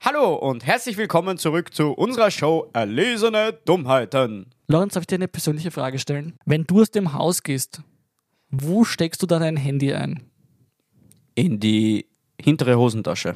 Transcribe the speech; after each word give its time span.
Hallo 0.00 0.36
und 0.36 0.64
herzlich 0.64 0.96
willkommen 0.96 1.36
zurück 1.36 1.74
zu 1.74 1.92
unserer 1.92 2.30
Show 2.30 2.70
Erlesene 2.72 3.58
Dummheiten. 3.66 4.46
Lorenz, 4.68 4.94
darf 4.94 5.02
ich 5.02 5.06
dir 5.06 5.16
eine 5.16 5.28
persönliche 5.28 5.70
Frage 5.70 5.98
stellen? 5.98 6.38
Wenn 6.46 6.64
du 6.64 6.80
aus 6.80 6.90
dem 6.90 7.12
Haus 7.12 7.42
gehst, 7.42 7.82
wo 8.48 8.84
steckst 8.84 9.22
du 9.22 9.26
dann 9.26 9.42
dein 9.42 9.58
Handy 9.58 9.92
ein? 9.92 10.22
In 11.34 11.60
die 11.60 12.06
hintere 12.40 12.78
Hosentasche. 12.78 13.34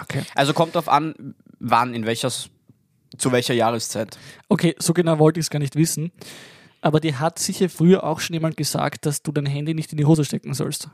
Okay. 0.00 0.22
Also 0.34 0.52
kommt 0.52 0.74
drauf 0.74 0.88
an, 0.88 1.34
wann, 1.58 1.94
in 1.94 2.04
welcher, 2.06 2.30
zu 2.30 3.32
welcher 3.32 3.54
Jahreszeit. 3.54 4.18
Okay, 4.48 4.74
so 4.78 4.92
genau 4.92 5.18
wollte 5.18 5.40
ich 5.40 5.46
es 5.46 5.50
gar 5.50 5.58
nicht 5.58 5.76
wissen. 5.76 6.12
Aber 6.82 7.00
dir 7.00 7.18
hat 7.18 7.38
sicher 7.38 7.68
früher 7.68 8.04
auch 8.04 8.20
schon 8.20 8.34
jemand 8.34 8.56
gesagt, 8.56 9.06
dass 9.06 9.22
du 9.22 9.32
dein 9.32 9.46
Handy 9.46 9.74
nicht 9.74 9.90
in 9.92 9.98
die 9.98 10.04
Hose 10.04 10.24
stecken 10.24 10.54
sollst. 10.54 10.88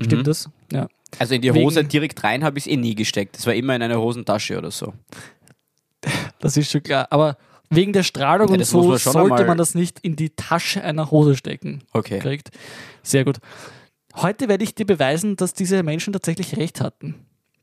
Stimmt 0.00 0.26
das? 0.26 0.48
Ja. 0.72 0.88
Also 1.18 1.34
in 1.34 1.42
die 1.42 1.52
Wegen- 1.52 1.64
Hose 1.64 1.84
direkt 1.84 2.22
rein 2.24 2.42
habe 2.42 2.58
ich 2.58 2.66
es 2.66 2.72
eh 2.72 2.76
nie 2.76 2.94
gesteckt. 2.94 3.36
Das 3.36 3.46
war 3.46 3.54
immer 3.54 3.76
in 3.76 3.82
eine 3.82 3.98
Hosentasche 4.00 4.56
oder 4.58 4.70
so. 4.70 4.92
Das 6.38 6.56
ist 6.56 6.70
schon 6.70 6.82
klar. 6.82 7.06
Aber 7.10 7.36
wegen 7.68 7.92
der 7.92 8.02
Strahlung 8.02 8.48
Ja, 8.48 8.54
und 8.54 8.64
so 8.64 8.82
man 8.88 8.98
sollte 8.98 9.44
man 9.44 9.58
das 9.58 9.74
nicht 9.74 10.00
in 10.00 10.16
die 10.16 10.30
Tasche 10.30 10.82
einer 10.82 11.10
Hose 11.10 11.36
stecken. 11.36 11.82
Okay. 11.92 12.18
Korrekt. 12.18 12.50
Sehr 13.02 13.24
gut. 13.26 13.36
Heute 14.16 14.48
werde 14.48 14.64
ich 14.64 14.74
dir 14.74 14.86
beweisen, 14.86 15.36
dass 15.36 15.52
diese 15.52 15.82
Menschen 15.82 16.14
tatsächlich 16.14 16.56
recht 16.56 16.80
hatten. 16.80 17.14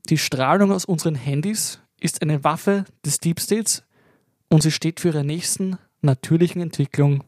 Die 0.09 0.17
Strahlung 0.17 0.71
aus 0.71 0.85
unseren 0.85 1.15
Handys 1.15 1.81
ist 1.99 2.21
eine 2.21 2.43
Waffe 2.45 2.85
des 3.05 3.19
Deep 3.19 3.41
States 3.41 3.83
und 4.49 4.63
sie 4.63 4.71
steht 4.71 5.01
für 5.01 5.09
ihre 5.09 5.25
nächsten 5.25 5.77
natürlichen 6.01 6.61
Entwicklung 6.61 7.25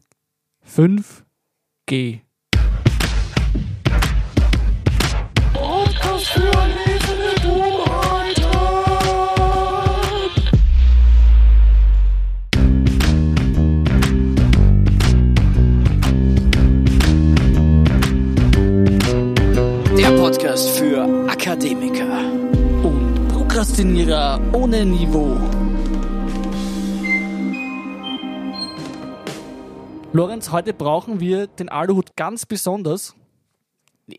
5G. 0.65 2.21
Prokrastinierer 23.79 24.41
ohne 24.51 24.85
Niveau. 24.85 25.37
Lorenz, 30.11 30.51
heute 30.51 30.73
brauchen 30.73 31.21
wir 31.21 31.47
den 31.47 31.69
Aluhut 31.69 32.17
ganz 32.17 32.45
besonders. 32.45 33.15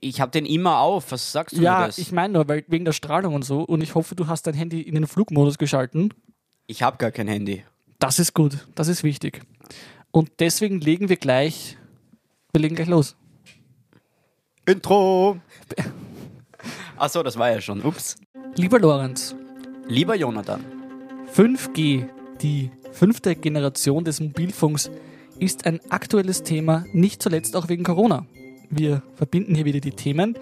Ich 0.01 0.23
habe 0.23 0.31
den 0.31 0.47
immer 0.47 0.79
auf. 0.79 1.13
Was 1.13 1.33
sagst 1.33 1.57
du 1.57 1.61
mir 1.61 1.65
Ja, 1.67 1.87
das? 1.89 1.99
ich 1.99 2.11
meine 2.11 2.33
nur, 2.33 2.49
weil 2.49 2.65
wegen 2.69 2.87
der 2.87 2.93
Strahlung 2.95 3.35
und 3.35 3.45
so. 3.45 3.61
Und 3.61 3.83
ich 3.83 3.95
hoffe, 3.95 4.15
du 4.15 4.29
hast 4.29 4.47
dein 4.47 4.55
Handy 4.55 4.81
in 4.81 4.95
den 4.95 5.07
Flugmodus 5.07 5.59
geschalten. 5.59 6.15
ich 6.67 6.83
habe 6.83 6.97
gar 6.97 7.11
kein 7.11 7.29
Handy. 7.29 7.63
Das 7.99 8.19
ist 8.19 8.33
gut, 8.33 8.67
das 8.77 8.89
ist 8.89 9.03
wichtig. 9.05 9.43
Und 10.11 10.31
deswegen 10.39 10.81
legen 10.81 11.11
wir 11.11 11.17
gleich, 11.19 11.77
wir 12.55 12.63
legen 12.63 12.77
gleich 12.77 12.89
los. 12.89 13.15
Intro. 14.65 15.39
Achso, 16.97 17.23
das 17.23 17.39
war 17.39 17.51
ja 17.51 17.61
schon. 17.61 17.83
Ups. 17.83 18.17
Lieber 18.57 18.79
Lorenz, 18.79 19.35
Lieber 19.89 20.15
Jonathan. 20.15 20.65
5G, 21.35 22.07
die 22.41 22.71
fünfte 22.93 23.35
Generation 23.35 24.05
des 24.05 24.21
Mobilfunks, 24.21 24.91
ist 25.39 25.67
ein 25.67 25.81
aktuelles 25.89 26.43
Thema, 26.43 26.85
nicht 26.93 27.23
zuletzt 27.23 27.57
auch 27.57 27.69
wegen 27.69 27.85
Corona. 27.85 28.27
Wir 28.69 29.03
verbinden 29.15 29.55
hier 29.55 29.65
wieder 29.65 29.81
die 29.81 29.93
Themen. 29.93 30.37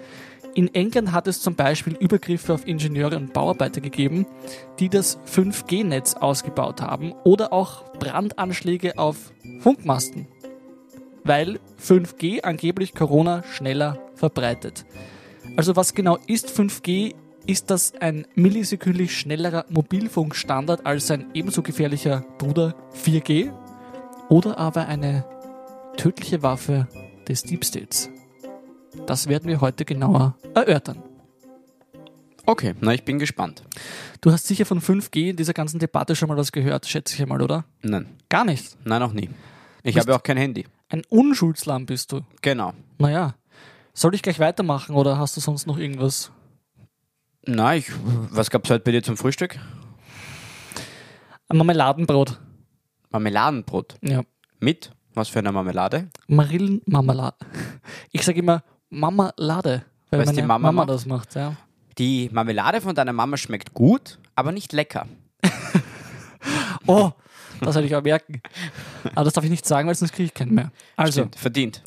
In 0.55 0.73
England 0.73 1.11
hat 1.11 1.27
es 1.27 1.41
zum 1.41 1.55
Beispiel 1.55 1.95
Übergriffe 1.95 2.53
auf 2.53 2.67
Ingenieure 2.67 3.15
und 3.15 3.33
Bauarbeiter 3.33 3.81
gegeben, 3.81 4.25
die 4.79 4.89
das 4.89 5.19
5G-Netz 5.25 6.15
ausgebaut 6.15 6.81
haben 6.81 7.13
oder 7.23 7.53
auch 7.53 7.93
Brandanschläge 7.93 8.97
auf 8.97 9.31
Funkmasten, 9.61 10.27
weil 11.23 11.59
5G 11.81 12.41
angeblich 12.41 12.93
Corona 12.93 13.43
schneller 13.43 13.99
verbreitet. 14.15 14.85
Also 15.55 15.75
was 15.75 15.93
genau 15.93 16.17
ist 16.27 16.49
5G? 16.49 17.15
Ist 17.45 17.71
das 17.71 17.93
ein 17.99 18.27
millisekündlich 18.35 19.17
schnellerer 19.17 19.65
Mobilfunkstandard 19.69 20.85
als 20.85 21.09
ein 21.09 21.31
ebenso 21.33 21.61
gefährlicher 21.63 22.21
Bruder 22.37 22.75
4G? 23.03 23.51
Oder 24.29 24.57
aber 24.59 24.87
eine 24.87 25.25
tödliche 25.97 26.43
Waffe 26.43 26.87
des 27.27 27.41
Deep 27.43 27.65
States? 27.65 28.09
Das 29.07 29.27
werden 29.27 29.47
wir 29.47 29.61
heute 29.61 29.85
genauer 29.85 30.35
erörtern. 30.53 31.01
Okay, 32.45 32.73
na, 32.81 32.93
ich 32.93 33.03
bin 33.03 33.19
gespannt. 33.19 33.63
Du 34.21 34.31
hast 34.31 34.47
sicher 34.47 34.65
von 34.65 34.79
5G 34.81 35.29
in 35.31 35.35
dieser 35.35 35.53
ganzen 35.53 35.79
Debatte 35.79 36.15
schon 36.15 36.29
mal 36.29 36.37
was 36.37 36.51
gehört, 36.51 36.87
schätze 36.87 37.15
ich 37.15 37.21
einmal, 37.21 37.41
oder? 37.41 37.65
Nein, 37.81 38.07
Gar 38.27 38.45
nicht. 38.45 38.75
nein, 38.85 38.99
noch 39.01 39.13
nie. 39.13 39.29
Ich 39.83 39.95
Bist- 39.95 40.07
habe 40.07 40.15
auch 40.15 40.23
kein 40.23 40.37
Handy. 40.37 40.65
Ein 40.89 41.03
Unschuldslamm 41.09 41.85
bist 41.85 42.11
du. 42.11 42.21
Genau. 42.41 42.73
Naja. 42.97 43.35
Soll 43.93 44.15
ich 44.15 44.21
gleich 44.23 44.39
weitermachen 44.39 44.95
oder 44.95 45.17
hast 45.19 45.35
du 45.37 45.41
sonst 45.41 45.67
noch 45.67 45.77
irgendwas? 45.77 46.31
Na, 47.45 47.75
ich, 47.75 47.91
was 48.31 48.49
gab's 48.49 48.69
heute 48.69 48.83
bei 48.83 48.91
dir 48.91 49.03
zum 49.03 49.17
Frühstück? 49.17 49.57
Ein 51.47 51.57
Marmeladenbrot. 51.57 52.39
Marmeladenbrot. 53.09 53.95
Ja. 54.01 54.21
Mit? 54.59 54.91
Was 55.13 55.29
für 55.29 55.39
eine 55.39 55.51
Marmelade? 55.51 56.09
Marillenmarmelade. 56.27 57.37
Ich 58.11 58.23
sage 58.23 58.39
immer 58.39 58.63
Mamalade, 58.89 59.83
weil 60.09 60.19
Weil's 60.19 60.27
meine 60.27 60.41
die 60.41 60.47
Mama 60.47 60.67
Mama, 60.67 60.81
macht? 60.85 60.89
das 60.89 61.05
macht. 61.05 61.35
Ja. 61.35 61.55
Die 61.97 62.29
Marmelade 62.31 62.81
von 62.81 62.93
deiner 62.93 63.13
Mama 63.13 63.35
schmeckt 63.37 63.73
gut, 63.73 64.19
aber 64.35 64.51
nicht 64.51 64.73
lecker. 64.73 65.07
Oh, 66.87 67.11
das 67.61 67.75
soll 67.75 67.83
ich 67.83 67.93
auch 67.95 68.01
merken. 68.01 68.41
Aber 69.13 69.25
das 69.25 69.33
darf 69.33 69.43
ich 69.43 69.49
nicht 69.51 69.65
sagen, 69.65 69.87
weil 69.87 69.93
sonst 69.93 70.11
kriege 70.11 70.25
ich 70.27 70.33
keinen 70.33 70.55
mehr. 70.55 70.71
Also, 70.95 71.21
Stimmt, 71.21 71.35
verdient. 71.35 71.83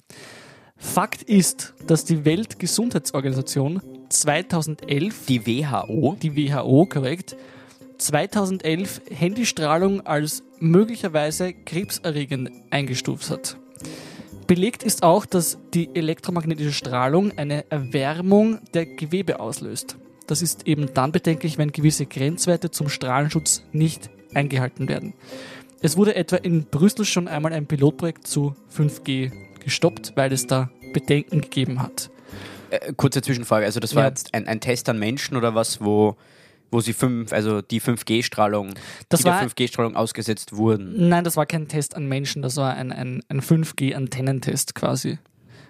Fakt 0.76 1.22
ist, 1.22 1.74
dass 1.88 2.04
die 2.04 2.24
Weltgesundheitsorganisation 2.24 3.82
2011, 4.12 5.26
Die 5.26 5.46
WHO? 5.46 6.16
die 6.20 6.36
WHO 6.36 6.86
korrekt, 6.86 7.36
2011 7.98 9.00
Handystrahlung 9.10 10.00
als 10.06 10.42
möglicherweise 10.58 11.52
krebserregend 11.52 12.50
eingestuft 12.70 13.30
hat. 13.30 13.56
Belegt 14.46 14.82
ist 14.82 15.02
auch, 15.02 15.24
dass 15.24 15.58
die 15.72 15.88
elektromagnetische 15.94 16.72
Strahlung 16.72 17.38
eine 17.38 17.70
Erwärmung 17.70 18.58
der 18.74 18.86
Gewebe 18.86 19.40
auslöst. 19.40 19.96
Das 20.26 20.42
ist 20.42 20.66
eben 20.66 20.92
dann 20.94 21.12
bedenklich, 21.12 21.58
wenn 21.58 21.72
gewisse 21.72 22.06
Grenzwerte 22.06 22.70
zum 22.70 22.88
Strahlenschutz 22.88 23.62
nicht 23.72 24.10
eingehalten 24.34 24.88
werden. 24.88 25.14
Es 25.80 25.96
wurde 25.96 26.14
etwa 26.14 26.36
in 26.36 26.64
Brüssel 26.64 27.04
schon 27.04 27.28
einmal 27.28 27.52
ein 27.52 27.66
Pilotprojekt 27.66 28.26
zu 28.26 28.54
5G 28.76 29.32
gestoppt, 29.60 30.12
weil 30.16 30.32
es 30.32 30.46
da 30.46 30.70
Bedenken 30.92 31.40
gegeben 31.40 31.82
hat. 31.82 32.11
Äh, 32.72 32.92
kurze 32.94 33.22
Zwischenfrage. 33.22 33.64
Also, 33.66 33.80
das 33.80 33.94
war 33.94 34.02
Ja. 34.04 34.08
jetzt 34.08 34.32
ein, 34.34 34.48
ein 34.48 34.60
Test 34.60 34.88
an 34.88 34.98
Menschen 34.98 35.36
oder 35.36 35.54
was, 35.54 35.80
wo, 35.80 36.16
wo 36.70 36.80
sie 36.80 36.92
fünf, 36.94 37.32
also 37.32 37.60
die 37.60 37.80
5G-Strahlung, 37.80 38.74
Das 39.08 39.20
die 39.20 39.24
der 39.24 39.32
war- 39.34 39.42
5G-Strahlung 39.42 39.94
ausgesetzt 39.94 40.56
wurden. 40.56 41.08
Nein, 41.08 41.22
das 41.24 41.36
war 41.36 41.44
kein 41.46 41.68
Test 41.68 41.94
an 41.94 42.06
Menschen, 42.08 42.40
das 42.42 42.56
war 42.56 42.74
ein, 42.74 42.90
ein, 42.92 43.22
ein 43.28 43.40
5G-Antennentest 43.42 44.74
quasi. 44.74 45.18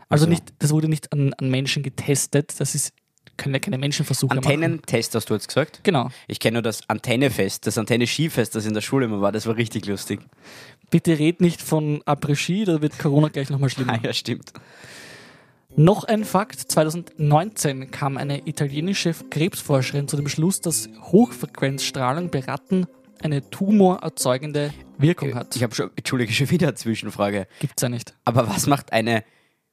Also 0.08 0.24
so. 0.26 0.30
nicht, 0.30 0.44
das 0.60 0.70
wurde 0.70 0.88
nicht 0.88 1.12
an, 1.12 1.32
an 1.38 1.50
Menschen 1.50 1.82
getestet, 1.82 2.54
das 2.60 2.74
ist, 2.76 2.92
können 3.36 3.54
ja 3.54 3.58
keine 3.60 3.78
Menschenversuche 3.78 4.34
machen. 4.36 4.44
Antennentest 4.46 5.14
hast 5.14 5.28
du 5.30 5.34
jetzt 5.34 5.48
gesagt? 5.48 5.80
Genau. 5.82 6.10
Ich 6.28 6.38
kenne 6.38 6.56
nur 6.56 6.62
das 6.62 6.88
Antennefest, 6.88 7.66
das 7.66 7.78
Antenne-Skifest, 7.78 8.54
das 8.54 8.66
in 8.66 8.74
der 8.74 8.82
Schule 8.82 9.06
immer 9.06 9.20
war. 9.22 9.32
Das 9.32 9.46
war 9.46 9.56
richtig 9.56 9.86
lustig. 9.86 10.20
Bitte 10.90 11.18
red 11.18 11.40
nicht 11.40 11.62
von 11.62 12.02
Après-Ski, 12.02 12.64
da 12.66 12.80
wird 12.82 12.98
Corona 12.98 13.28
gleich 13.28 13.48
nochmal 13.50 13.70
schlimmer. 13.70 13.94
Ah, 13.94 14.00
ja, 14.04 14.12
stimmt. 14.12 14.52
Noch 15.76 16.04
ein 16.04 16.24
Fakt, 16.24 16.60
2019 16.60 17.90
kam 17.90 18.18
eine 18.18 18.46
italienische 18.46 19.14
Krebsforscherin 19.30 20.06
zu 20.06 20.16
dem 20.16 20.28
Schluss, 20.28 20.60
dass 20.60 20.90
Hochfrequenzstrahlung 21.00 22.30
bei 22.30 22.40
Ratten 22.40 22.86
eine 23.22 23.48
tumorerzeugende 23.48 24.74
Wirkung 24.98 25.34
hat. 25.34 25.56
Ich 25.56 25.62
habe 25.62 25.74
schon, 25.74 25.90
entschuldige, 25.96 26.32
schon 26.34 26.50
wieder 26.50 26.68
eine 26.68 26.74
Zwischenfrage. 26.74 27.46
Gibt's 27.60 27.82
ja 27.82 27.88
nicht. 27.88 28.14
Aber 28.26 28.48
was 28.48 28.66
macht 28.66 28.92
eine 28.92 29.24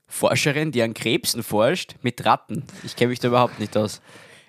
Forscherin, 0.07 0.72
die 0.72 0.81
an 0.84 0.94
Krebsen 0.94 1.44
forscht, 1.44 1.96
mit 2.01 2.25
Ratten? 2.25 2.63
Ich 2.84 2.96
kenne 2.96 3.10
mich 3.10 3.19
da 3.19 3.28
überhaupt 3.28 3.60
nicht 3.60 3.75
aus. 3.75 4.01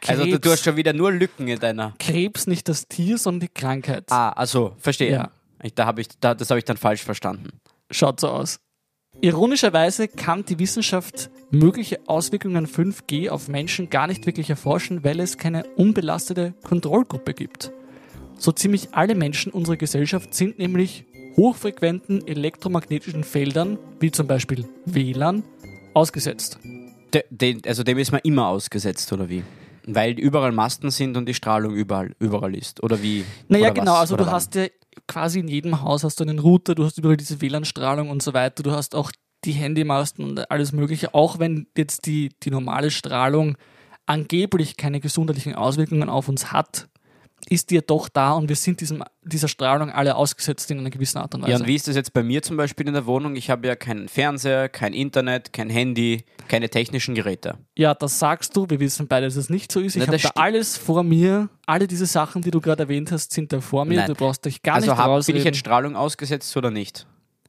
Also 0.06 0.23
du, 0.23 0.31
Krebs. 0.31 0.41
du 0.43 0.50
hast 0.52 0.64
schon 0.64 0.76
wieder 0.76 0.93
nur 0.93 1.11
Lücken 1.11 1.49
in 1.49 1.58
deiner. 1.58 1.94
Krebs 1.99 2.47
nicht 2.47 2.69
das 2.69 2.87
Tier, 2.87 3.19
sondern 3.19 3.41
die 3.41 3.49
Krankheit. 3.49 4.05
Ah, 4.11 4.31
also 4.31 4.76
verstehe. 4.79 5.11
Ja. 5.11 5.31
Ich, 5.62 5.75
da 5.75 5.85
habe 5.85 6.00
ich, 6.00 6.08
da, 6.20 6.35
das 6.35 6.49
habe 6.50 6.58
ich 6.58 6.64
dann 6.64 6.76
falsch 6.76 7.02
verstanden. 7.02 7.61
Schaut 7.91 8.20
so 8.20 8.29
aus. 8.29 8.61
Ironischerweise 9.22 10.08
kann 10.08 10.46
die 10.46 10.58
Wissenschaft 10.58 11.28
mögliche 11.50 12.00
Auswirkungen 12.06 12.67
5G 12.67 13.28
auf 13.28 13.49
Menschen 13.49 13.90
gar 13.90 14.06
nicht 14.06 14.25
wirklich 14.25 14.49
erforschen, 14.49 15.05
weil 15.05 15.20
es 15.20 15.37
keine 15.37 15.64
unbelastete 15.76 16.55
Kontrollgruppe 16.62 17.34
gibt. 17.34 17.70
So 18.38 18.50
ziemlich 18.50 18.94
alle 18.94 19.14
Menschen 19.14 19.52
unserer 19.52 19.76
Gesellschaft 19.76 20.32
sind 20.32 20.58
nämlich 20.58 21.05
hochfrequenten 21.37 22.26
elektromagnetischen 22.26 23.22
Feldern, 23.22 23.78
wie 23.99 24.11
zum 24.11 24.26
Beispiel 24.26 24.67
WLAN, 24.87 25.43
ausgesetzt. 25.93 26.58
De, 27.12 27.25
de, 27.28 27.58
also 27.66 27.82
dem 27.82 27.99
ist 27.99 28.12
man 28.12 28.23
immer 28.25 28.49
ausgesetzt, 28.49 29.12
oder 29.12 29.28
wie? 29.28 29.43
Weil 29.87 30.19
überall 30.19 30.52
Masten 30.52 30.90
sind 30.90 31.19
und 31.19 31.26
die 31.26 31.34
Strahlung 31.34 31.75
überall, 31.75 32.14
überall 32.20 32.55
ist, 32.55 32.82
oder 32.82 33.02
wie? 33.02 33.26
Naja, 33.49 33.66
oder 33.66 33.75
genau, 33.75 33.93
was? 33.93 34.00
also 34.00 34.16
du 34.16 34.25
wann? 34.25 34.32
hast 34.32 34.55
ja 34.55 34.69
quasi 35.06 35.40
in 35.40 35.48
jedem 35.48 35.82
Haus 35.82 36.04
hast 36.04 36.20
du 36.20 36.25
einen 36.25 36.38
Router, 36.38 36.75
du 36.75 36.84
hast 36.84 36.98
überall 36.98 37.16
diese 37.16 37.40
WLAN-Strahlung 37.40 38.10
und 38.10 38.22
so 38.22 38.34
weiter, 38.34 38.62
du 38.62 38.72
hast 38.72 38.94
auch 38.94 39.12
die 39.44 39.52
Handymasten 39.52 40.25
und 40.25 40.50
alles 40.50 40.72
mögliche, 40.72 41.14
auch 41.14 41.38
wenn 41.38 41.66
jetzt 41.76 42.06
die, 42.06 42.31
die 42.42 42.50
normale 42.50 42.90
Strahlung 42.90 43.56
angeblich 44.06 44.76
keine 44.76 45.00
gesundheitlichen 45.00 45.54
Auswirkungen 45.54 46.08
auf 46.08 46.28
uns 46.28 46.52
hat, 46.52 46.88
ist 47.50 47.70
die 47.70 47.75
ja 47.75 47.81
doch 47.81 48.08
da 48.08 48.32
und 48.32 48.49
wir 48.49 48.55
sind 48.55 48.81
diesem, 48.81 49.02
dieser 49.23 49.49
Strahlung 49.49 49.91
alle 49.91 50.14
ausgesetzt 50.14 50.70
in 50.70 50.79
einer 50.79 50.88
gewissen 50.88 51.19
Art 51.19 51.35
und 51.35 51.43
Weise. 51.43 51.50
Ja, 51.50 51.58
und 51.58 51.67
wie 51.67 51.75
ist 51.75 51.88
das 51.88 51.97
jetzt 51.97 52.12
bei 52.12 52.23
mir 52.23 52.43
zum 52.43 52.56
Beispiel 52.56 52.87
in 52.87 52.94
der 52.94 53.06
Wohnung? 53.06 53.35
Ich 53.35 53.50
habe 53.50 53.67
ja 53.67 53.75
keinen 53.75 54.08
Fernseher, 54.08 54.69
kein 54.69 54.94
Internet, 54.94 55.52
kein 55.52 55.69
Handy, 55.69 56.25
keine 56.47 56.70
technischen 56.70 57.17
Geräte. 57.17 57.58
Ja, 57.76 57.93
das 57.94 58.20
sagst 58.20 58.56
du. 58.56 58.70
Wir 58.70 58.79
wissen 58.79 59.08
beide, 59.08 59.26
dass 59.26 59.35
es 59.35 59.50
nicht 59.50 59.73
so 59.73 59.81
ist. 59.81 59.97
Ich 59.97 60.06
habe 60.06 60.17
da 60.17 60.31
alles 60.37 60.76
vor 60.76 61.02
mir. 61.02 61.49
Alle 61.67 61.88
diese 61.88 62.06
Sachen, 62.06 62.41
die 62.41 62.52
du 62.52 62.61
gerade 62.61 62.85
erwähnt 62.85 63.11
hast, 63.11 63.32
sind 63.32 63.52
da 63.52 63.61
vor 63.61 63.85
mir. 63.85 63.97
Nein. 63.97 64.06
Du 64.06 64.14
brauchst 64.14 64.44
dich 64.44 64.62
gar 64.62 64.76
also 64.76 64.93
nicht 64.93 64.99
hab, 64.99 65.26
bin 65.26 65.37
ich 65.37 65.44
jetzt 65.44 65.58
Strahlung 65.58 65.97
ausgesetzt 65.97 66.56
oder 66.56 66.70
nicht? 66.70 67.06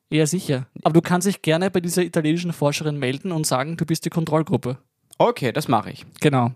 Ja, 0.10 0.26
sicher. 0.26 0.66
Aber 0.84 0.94
du 0.94 1.02
kannst 1.02 1.28
dich 1.28 1.44
gerne 1.44 1.70
bei 1.70 1.80
dieser 1.80 2.02
italienischen 2.02 2.54
Forscherin 2.54 2.98
melden 2.98 3.32
und 3.32 3.46
sagen, 3.46 3.78
du 3.78 3.86
bist 3.86 4.04
die 4.04 4.10
Kontrollgruppe. 4.10 4.78
Okay, 5.20 5.52
das 5.52 5.68
mache 5.68 5.92
ich. 5.92 6.06
Genau. 6.20 6.54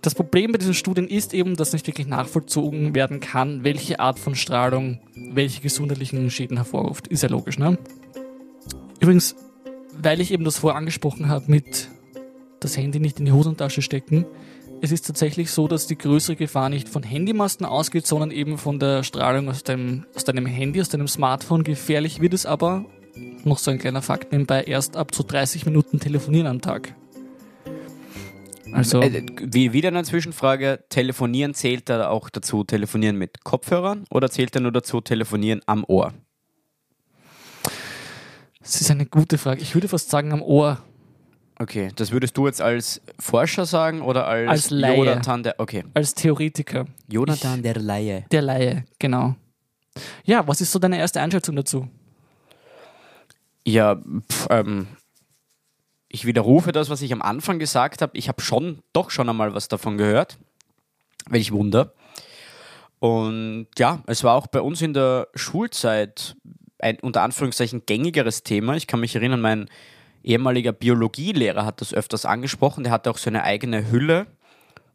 Das 0.00 0.14
Problem 0.14 0.52
bei 0.52 0.58
diesen 0.58 0.74
Studien 0.74 1.08
ist 1.08 1.34
eben, 1.34 1.56
dass 1.56 1.72
nicht 1.72 1.86
wirklich 1.86 2.06
nachvollzogen 2.06 2.94
werden 2.94 3.20
kann, 3.20 3.64
welche 3.64 4.00
Art 4.00 4.18
von 4.18 4.34
Strahlung 4.34 5.00
welche 5.14 5.60
gesundheitlichen 5.60 6.30
Schäden 6.30 6.56
hervorruft. 6.56 7.08
Ist 7.08 7.22
ja 7.22 7.28
logisch, 7.28 7.58
ne? 7.58 7.78
Übrigens, 9.00 9.34
weil 10.00 10.20
ich 10.20 10.30
eben 10.30 10.44
das 10.44 10.58
vorher 10.58 10.78
angesprochen 10.78 11.28
habe 11.28 11.44
mit 11.48 11.88
das 12.60 12.76
Handy 12.76 13.00
nicht 13.00 13.18
in 13.18 13.26
die 13.26 13.32
Hosentasche 13.32 13.82
stecken, 13.82 14.24
es 14.80 14.92
ist 14.92 15.06
tatsächlich 15.06 15.50
so, 15.50 15.66
dass 15.66 15.88
die 15.88 15.98
größere 15.98 16.36
Gefahr 16.36 16.68
nicht 16.68 16.88
von 16.88 17.02
Handymasten 17.02 17.66
ausgeht, 17.66 18.06
sondern 18.06 18.30
eben 18.30 18.58
von 18.58 18.78
der 18.78 19.02
Strahlung 19.02 19.48
aus 19.48 19.64
deinem, 19.64 20.06
aus 20.14 20.24
deinem 20.24 20.46
Handy, 20.46 20.80
aus 20.80 20.88
deinem 20.88 21.08
Smartphone. 21.08 21.64
Gefährlich 21.64 22.20
wird 22.20 22.32
es 22.32 22.46
aber, 22.46 22.84
noch 23.44 23.58
so 23.58 23.72
ein 23.72 23.78
kleiner 23.78 24.02
Fakt 24.02 24.30
nebenbei, 24.30 24.62
erst 24.62 24.96
ab 24.96 25.12
zu 25.12 25.24
30 25.24 25.66
Minuten 25.66 25.98
telefonieren 25.98 26.46
am 26.46 26.60
Tag. 26.60 26.94
Also, 28.72 29.00
Äh, 29.02 29.24
wie, 29.40 29.72
wieder 29.72 29.88
eine 29.88 30.04
Zwischenfrage. 30.04 30.84
Telefonieren 30.88 31.54
zählt 31.54 31.88
da 31.88 32.08
auch 32.08 32.28
dazu 32.30 32.64
telefonieren 32.64 33.16
mit 33.16 33.44
Kopfhörern 33.44 34.04
oder 34.10 34.30
zählt 34.30 34.54
da 34.54 34.60
nur 34.60 34.72
dazu 34.72 35.00
telefonieren 35.00 35.60
am 35.66 35.84
Ohr? 35.86 36.12
das 38.60 38.80
ist 38.82 38.90
eine 38.90 39.06
gute 39.06 39.38
Frage. 39.38 39.62
Ich 39.62 39.74
würde 39.74 39.88
fast 39.88 40.10
sagen 40.10 40.32
am 40.32 40.42
Ohr. 40.42 40.78
Okay, 41.58 41.90
das 41.96 42.12
würdest 42.12 42.36
du 42.36 42.46
jetzt 42.46 42.60
als 42.60 43.00
Forscher 43.18 43.64
sagen 43.66 44.02
oder 44.02 44.26
als, 44.28 44.48
Als 44.50 44.70
Laie. 44.70 44.96
Jonathan 44.98 45.42
der 45.42 45.54
Okay. 45.58 45.84
Als 45.94 46.14
Theoretiker. 46.14 46.84
Jonathan 47.08 47.62
der 47.62 47.76
Laie. 47.76 48.26
Der 48.30 48.42
Laie, 48.42 48.84
genau. 48.98 49.34
Ja, 50.24 50.46
was 50.46 50.60
ist 50.60 50.70
so 50.70 50.78
deine 50.78 50.98
erste 50.98 51.20
Einschätzung 51.20 51.56
dazu? 51.56 51.88
Ja, 53.66 53.96
pf, 53.96 54.46
ähm, 54.50 54.86
ich 56.08 56.24
widerrufe 56.24 56.72
das, 56.72 56.90
was 56.90 57.02
ich 57.02 57.12
am 57.12 57.22
Anfang 57.22 57.58
gesagt 57.58 58.02
habe. 58.02 58.16
Ich 58.16 58.28
habe 58.28 58.40
schon, 58.40 58.82
doch 58.92 59.10
schon 59.10 59.28
einmal 59.28 59.54
was 59.54 59.68
davon 59.68 59.98
gehört. 59.98 60.38
Welch 61.28 61.52
Wunder. 61.52 61.92
Und 62.98 63.68
ja, 63.78 64.02
es 64.06 64.24
war 64.24 64.34
auch 64.34 64.46
bei 64.46 64.60
uns 64.60 64.82
in 64.82 64.94
der 64.94 65.28
Schulzeit 65.34 66.36
ein 66.78 66.98
unter 67.00 67.22
Anführungszeichen 67.22 67.82
gängigeres 67.86 68.42
Thema. 68.42 68.74
Ich 68.76 68.86
kann 68.86 69.00
mich 69.00 69.14
erinnern, 69.14 69.40
mein 69.40 69.68
ehemaliger 70.22 70.72
Biologielehrer 70.72 71.64
hat 71.64 71.80
das 71.80 71.92
öfters 71.92 72.24
angesprochen. 72.24 72.84
Der 72.84 72.92
hatte 72.92 73.10
auch 73.10 73.18
so 73.18 73.30
eine 73.30 73.44
eigene 73.44 73.90
Hülle, 73.90 74.26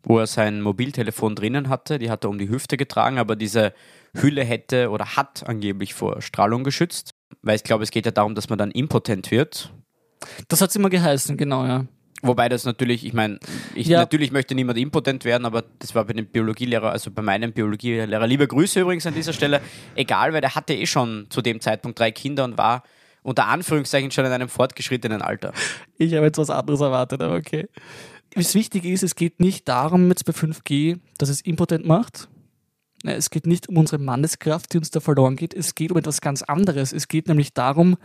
wo 0.04 0.20
er 0.20 0.28
sein 0.28 0.62
Mobiltelefon 0.62 1.36
drinnen 1.36 1.70
hatte. 1.70 2.00
Die 2.00 2.10
hat 2.10 2.26
er 2.26 2.30
um 2.30 2.40
die 2.40 2.50
Hüfte 2.50 2.78
getragen, 2.78 3.20
aber 3.20 3.36
diese 3.36 3.74
Hülle 4.16 4.44
hätte 4.44 4.90
oder 4.90 5.16
hat 5.16 5.48
angeblich 5.48 5.94
vor 5.94 6.22
Strahlung 6.22 6.64
geschützt. 6.64 7.14
Weil 7.42 7.56
ich 7.56 7.64
glaube, 7.64 7.84
es 7.84 7.92
geht 7.92 8.06
ja 8.06 8.12
darum, 8.12 8.36
dass 8.36 8.50
man 8.50 8.60
dann 8.60 8.72
impotent 8.72 9.32
wird. 9.32 9.72
Das 10.48 10.62
hat 10.62 10.70
es 10.70 10.76
immer 10.76 10.90
geheißen, 10.90 11.38
genau, 11.38 11.66
ja. 11.66 11.86
Wobei 12.22 12.48
das 12.48 12.64
natürlich, 12.64 13.06
ich 13.06 13.12
meine, 13.14 13.38
ich 13.76 13.88
Ja. 13.88 14.00
natürlich 14.00 14.32
möchte 14.32 14.56
niemand 14.56 14.78
impotent 14.80 15.26
werden, 15.26 15.46
aber 15.46 15.66
das 15.80 15.94
war 15.94 16.06
bei 16.06 16.14
dem 16.14 16.26
Biologielehrer, 16.26 16.90
also 16.92 17.12
bei 17.12 17.22
meinem 17.22 17.52
Biologielehrer, 17.52 18.26
liebe 18.28 18.48
Grüße 18.48 18.80
übrigens 18.80 19.06
an 19.06 19.14
dieser 19.14 19.34
Stelle, 19.34 19.60
egal, 19.96 20.32
weil 20.32 20.40
der 20.40 20.56
hatte 20.56 20.74
eh 20.74 20.86
schon 20.86 21.28
zu 21.30 21.42
dem 21.42 21.60
Zeitpunkt 21.60 22.00
drei 22.00 22.12
Kinder 22.12 22.46
und 22.46 22.58
war 22.58 22.84
unter 23.24 23.48
Anführungszeichen 23.48 24.10
schon 24.12 24.26
in 24.26 24.32
einem 24.32 24.48
fortgeschrittenen 24.48 25.22
Alter. 25.22 25.52
Ich 25.98 26.14
habe 26.14 26.26
jetzt 26.26 26.38
was 26.38 26.50
anderes 26.50 26.80
erwartet, 26.80 27.22
aber 27.22 27.36
okay. 27.36 27.68
Das 28.36 28.56
Wichtige 28.56 28.90
ist, 28.90 29.04
es 29.04 29.16
geht 29.16 29.40
nicht 29.40 29.68
darum, 29.68 30.08
jetzt 30.10 30.26
bei 30.26 30.34
5G, 30.34 31.00
dass 31.18 31.30
es 31.30 31.42
impotent 31.42 31.86
macht. 31.86 32.30
Es 33.06 33.30
geht 33.30 33.46
nicht 33.48 33.68
um 33.68 33.78
unsere 33.78 34.02
Manneskraft, 34.02 34.74
die 34.74 34.78
uns 34.78 34.92
da 34.92 35.02
verloren 35.02 35.36
geht. 35.36 35.54
Es 35.54 35.76
geht 35.76 35.92
um 35.92 35.98
etwas 35.98 36.22
ganz 36.22 36.42
anderes. 36.42 36.94
Es 36.94 37.10
geht 37.10 37.28
nämlich 37.28 37.54
darum, 37.54 37.98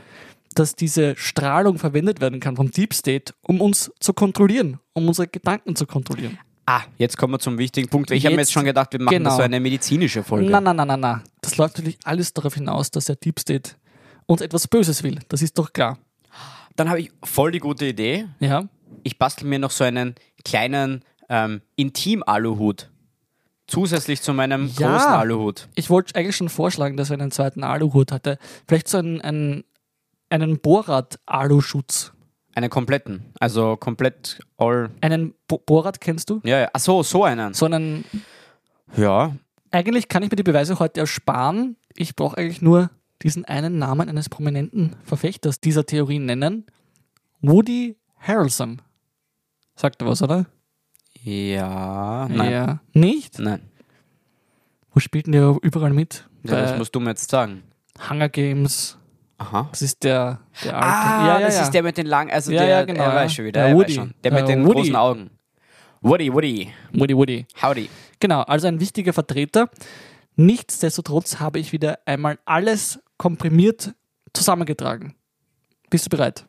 dass 0.54 0.74
diese 0.74 1.14
Strahlung 1.16 1.78
verwendet 1.78 2.20
werden 2.20 2.40
kann 2.40 2.56
vom 2.56 2.70
Deep 2.70 2.94
State, 2.94 3.34
um 3.42 3.60
uns 3.60 3.90
zu 4.00 4.12
kontrollieren, 4.12 4.78
um 4.94 5.06
unsere 5.08 5.28
Gedanken 5.28 5.76
zu 5.76 5.86
kontrollieren. 5.86 6.38
Ah, 6.66 6.82
jetzt 6.98 7.16
kommen 7.16 7.32
wir 7.32 7.38
zum 7.38 7.56
wichtigen 7.56 7.88
Punkt. 7.88 8.10
Ich 8.10 8.26
habe 8.26 8.34
mir 8.34 8.42
Jetzt- 8.42 8.52
schon 8.52 8.64
gedacht, 8.64 8.92
wir 8.92 9.00
machen 9.00 9.16
genau. 9.16 9.36
so 9.36 9.42
eine 9.42 9.58
medizinische 9.58 10.22
Folge. 10.22 10.50
Na, 10.50 10.60
na, 10.60 10.74
na, 10.74 10.84
na, 10.84 10.96
na. 10.96 11.22
Das 11.40 11.56
läuft 11.56 11.76
natürlich 11.78 11.98
alles 12.04 12.34
darauf 12.34 12.54
hinaus, 12.54 12.90
dass 12.90 13.06
der 13.06 13.16
Deep 13.16 13.40
State 13.40 13.70
uns 14.26 14.42
etwas 14.42 14.68
Böses 14.68 15.02
will. 15.02 15.18
Das 15.28 15.40
ist 15.40 15.56
doch 15.58 15.72
klar. 15.72 15.98
Dann 16.76 16.88
habe 16.90 17.00
ich 17.00 17.10
voll 17.24 17.52
die 17.52 17.58
gute 17.58 17.86
Idee. 17.86 18.26
Ja. 18.40 18.64
Ich 19.02 19.18
bastel 19.18 19.46
mir 19.48 19.58
noch 19.58 19.70
so 19.70 19.82
einen 19.84 20.14
kleinen 20.44 21.02
ähm, 21.30 21.62
Intim-Aluhut. 21.76 22.90
Zusätzlich 23.66 24.22
zu 24.22 24.32
meinem 24.32 24.70
Ja. 24.78 24.92
großen 24.92 25.08
Aluhut. 25.12 25.68
Ich 25.74 25.90
wollte 25.90 26.14
eigentlich 26.16 26.36
schon 26.36 26.48
vorschlagen, 26.48 26.96
dass 26.96 27.10
er 27.10 27.20
einen 27.20 27.30
zweiten 27.30 27.62
Aluhut 27.64 28.12
hatte. 28.12 28.38
Vielleicht 28.66 28.88
so 28.88 28.96
einen, 28.98 29.20
einen, 29.20 29.64
einen 30.30 30.58
Bohrrad-Aluschutz. 30.60 32.12
Einen 32.54 32.70
kompletten. 32.70 33.32
Also 33.38 33.76
komplett 33.76 34.40
all. 34.56 34.90
Einen 35.00 35.34
Bo 35.46 35.58
Bohrrad 35.58 36.00
kennst 36.00 36.30
du? 36.30 36.40
Ja, 36.44 36.60
ja. 36.60 36.68
Ach 36.72 36.80
so, 36.80 37.02
so 37.02 37.24
einen. 37.24 37.54
So 37.54 37.66
einen. 37.66 38.04
Ja. 38.96 39.36
Eigentlich 39.70 40.08
kann 40.08 40.22
ich 40.22 40.30
mir 40.30 40.36
die 40.36 40.42
Beweise 40.42 40.78
heute 40.78 41.00
ersparen. 41.00 41.76
Ich 41.94 42.16
brauche 42.16 42.36
eigentlich 42.36 42.62
nur 42.62 42.90
diesen 43.22 43.44
einen 43.44 43.78
Namen 43.78 44.08
eines 44.08 44.28
prominenten 44.28 44.96
Verfechters 45.04 45.60
dieser 45.60 45.86
Theorie 45.86 46.18
nennen. 46.18 46.66
Woody 47.40 47.96
Harrelson. 48.18 48.82
Sagt 49.76 50.02
er 50.02 50.08
was, 50.08 50.22
oder? 50.22 50.46
Ja. 51.22 52.28
Nein. 52.28 52.50
Ja. 52.50 52.80
Nicht? 52.92 53.38
Nein. 53.38 53.62
Wo 54.92 55.00
spielt 55.00 55.26
denn 55.26 55.32
der 55.32 55.56
überall 55.62 55.92
mit? 55.92 56.28
Ja, 56.44 56.60
das 56.60 56.78
musst 56.78 56.94
du 56.94 57.00
mir 57.00 57.10
jetzt 57.10 57.30
sagen. 57.30 57.62
Hunger 58.08 58.28
Games. 58.28 58.98
Aha. 59.38 59.68
Das 59.70 59.82
ist 59.82 60.02
der, 60.02 60.40
der 60.64 60.74
alte. 60.76 60.86
Ah, 60.86 61.26
ja, 61.26 61.38
ja, 61.40 61.46
das 61.46 61.56
ja. 61.56 61.62
ist 61.62 61.70
der 61.70 61.82
mit 61.84 61.96
den 61.96 62.06
langen, 62.06 62.30
also 62.30 62.50
Ja, 62.52 62.60
der, 62.60 62.68
ja, 62.68 62.84
genau, 62.84 63.04
er 63.04 63.14
weiß 63.14 63.32
schon 63.32 63.44
wieder, 63.44 63.60
Der 63.60 63.68
er 63.70 63.76
Woody. 63.76 63.94
schon. 63.94 64.14
Der 64.24 64.30
Der 64.32 64.40
mit 64.40 64.48
den 64.48 64.64
Woody. 64.66 64.74
großen 64.80 64.96
Augen. 64.96 65.30
Woody, 66.00 66.32
Woody, 66.32 66.72
Woody 66.92 67.16
Woody. 67.16 67.46
howdy. 67.62 67.88
Genau, 68.20 68.42
also 68.42 68.66
ein 68.68 68.80
wichtiger 68.80 69.12
Vertreter. 69.12 69.70
Nichtsdestotrotz 70.36 71.40
habe 71.40 71.58
ich 71.58 71.72
wieder 71.72 71.98
einmal 72.04 72.38
alles 72.44 73.00
komprimiert 73.16 73.94
zusammengetragen. 74.32 75.14
Bist 75.90 76.06
du 76.06 76.10
bereit? 76.10 76.46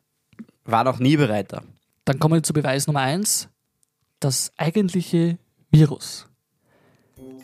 War 0.66 0.84
noch 0.84 1.00
nie 1.00 1.18
bereiter. 1.18 1.64
Dann 2.06 2.20
kommen 2.20 2.36
wir 2.36 2.44
zu 2.44 2.54
Beweis 2.54 2.86
Nummer 2.88 3.02
eins: 3.02 3.50
Das 4.20 4.52
eigentliche 4.58 5.38
Virus. 5.72 6.28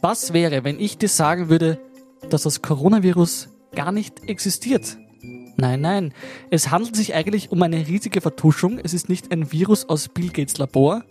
Was 0.02 0.34
wäre, 0.34 0.64
wenn 0.64 0.80
ich 0.80 0.98
dir 0.98 1.10
sagen 1.10 1.50
würde, 1.50 1.80
dass 2.30 2.44
das 2.44 2.62
Coronavirus 2.62 3.50
gar 3.76 3.92
nicht 3.92 4.28
existiert? 4.30 4.98
Nein, 5.58 5.82
nein. 5.82 6.14
Es 6.50 6.72
handelt 6.72 6.96
sich 6.96 7.14
eigentlich 7.14 7.52
um 7.52 7.62
eine 7.62 7.88
riesige 7.88 8.22
Vertuschung. 8.22 8.80
Es 8.84 8.94
ist 8.94 9.08
nicht 9.10 9.32
ein 9.32 9.52
Virus 9.52 9.88
aus 9.88 10.10
Bill 10.10 10.30
Gates 10.30 10.58
Labor, 10.58 11.04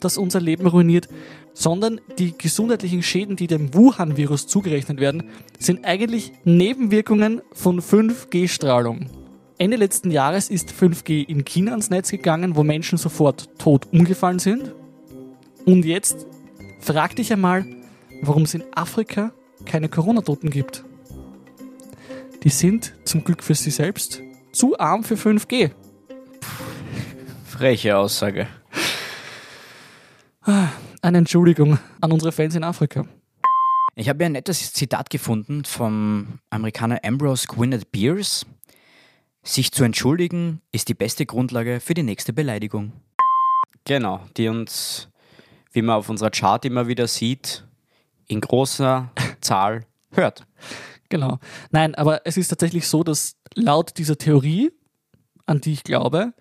das 0.00 0.16
unser 0.16 0.40
Leben 0.40 0.66
ruiniert, 0.66 1.08
sondern 1.54 2.00
die 2.18 2.36
gesundheitlichen 2.36 3.02
Schäden, 3.02 3.36
die 3.36 3.46
dem 3.46 3.74
Wuhan-Virus 3.74 4.46
zugerechnet 4.46 5.00
werden, 5.00 5.24
sind 5.58 5.84
eigentlich 5.84 6.32
Nebenwirkungen 6.44 7.42
von 7.52 7.80
5G-Strahlung. 7.80 9.10
Ende 9.58 9.76
letzten 9.76 10.10
Jahres 10.10 10.48
ist 10.48 10.70
5G 10.72 11.28
in 11.28 11.44
China 11.44 11.72
ans 11.72 11.90
Netz 11.90 12.10
gegangen, 12.10 12.56
wo 12.56 12.64
Menschen 12.64 12.98
sofort 12.98 13.48
tot 13.58 13.86
umgefallen 13.92 14.38
sind. 14.38 14.74
Und 15.66 15.84
jetzt 15.84 16.26
frag 16.80 17.14
dich 17.14 17.32
einmal, 17.32 17.64
warum 18.22 18.42
es 18.42 18.54
in 18.54 18.64
Afrika 18.74 19.32
keine 19.66 19.88
Corona-Toten 19.88 20.50
gibt. 20.50 20.84
Die 22.42 22.48
sind 22.48 22.92
zum 23.04 23.22
Glück 23.22 23.42
für 23.42 23.54
sie 23.54 23.70
selbst 23.70 24.20
zu 24.50 24.76
arm 24.78 25.04
für 25.04 25.14
5G. 25.14 25.70
Freche 27.44 27.96
Aussage. 27.96 28.48
Eine 31.02 31.18
Entschuldigung 31.18 31.78
an 32.00 32.10
unsere 32.10 32.32
Fans 32.32 32.56
in 32.56 32.64
Afrika. 32.64 33.06
Ich 33.94 34.08
habe 34.08 34.24
ja 34.24 34.26
ein 34.26 34.32
nettes 34.32 34.72
Zitat 34.72 35.08
gefunden 35.10 35.64
vom 35.64 36.40
Amerikaner 36.50 36.98
Ambrose 37.04 37.46
Gwyneth 37.46 37.92
Beers. 37.92 38.44
Sich 39.44 39.70
zu 39.70 39.84
entschuldigen 39.84 40.62
ist 40.72 40.88
die 40.88 40.94
beste 40.94 41.26
Grundlage 41.26 41.78
für 41.78 41.94
die 41.94 42.02
nächste 42.02 42.32
Beleidigung. 42.32 42.92
Genau, 43.84 44.20
die 44.36 44.48
uns, 44.48 45.08
wie 45.70 45.82
man 45.82 45.96
auf 45.96 46.08
unserer 46.08 46.30
Chart 46.30 46.64
immer 46.64 46.88
wieder 46.88 47.06
sieht, 47.06 47.64
in 48.26 48.40
großer 48.40 49.12
Zahl 49.40 49.86
hört. 50.10 50.44
Genau. 51.12 51.40
Nein, 51.70 51.94
aber 51.94 52.22
es 52.24 52.38
ist 52.38 52.48
tatsächlich 52.48 52.88
so, 52.88 53.04
dass 53.04 53.36
laut 53.54 53.98
dieser 53.98 54.16
Theorie, 54.16 54.72
an 55.44 55.60
die 55.60 55.74
ich 55.74 55.84
glaube, 55.84 56.32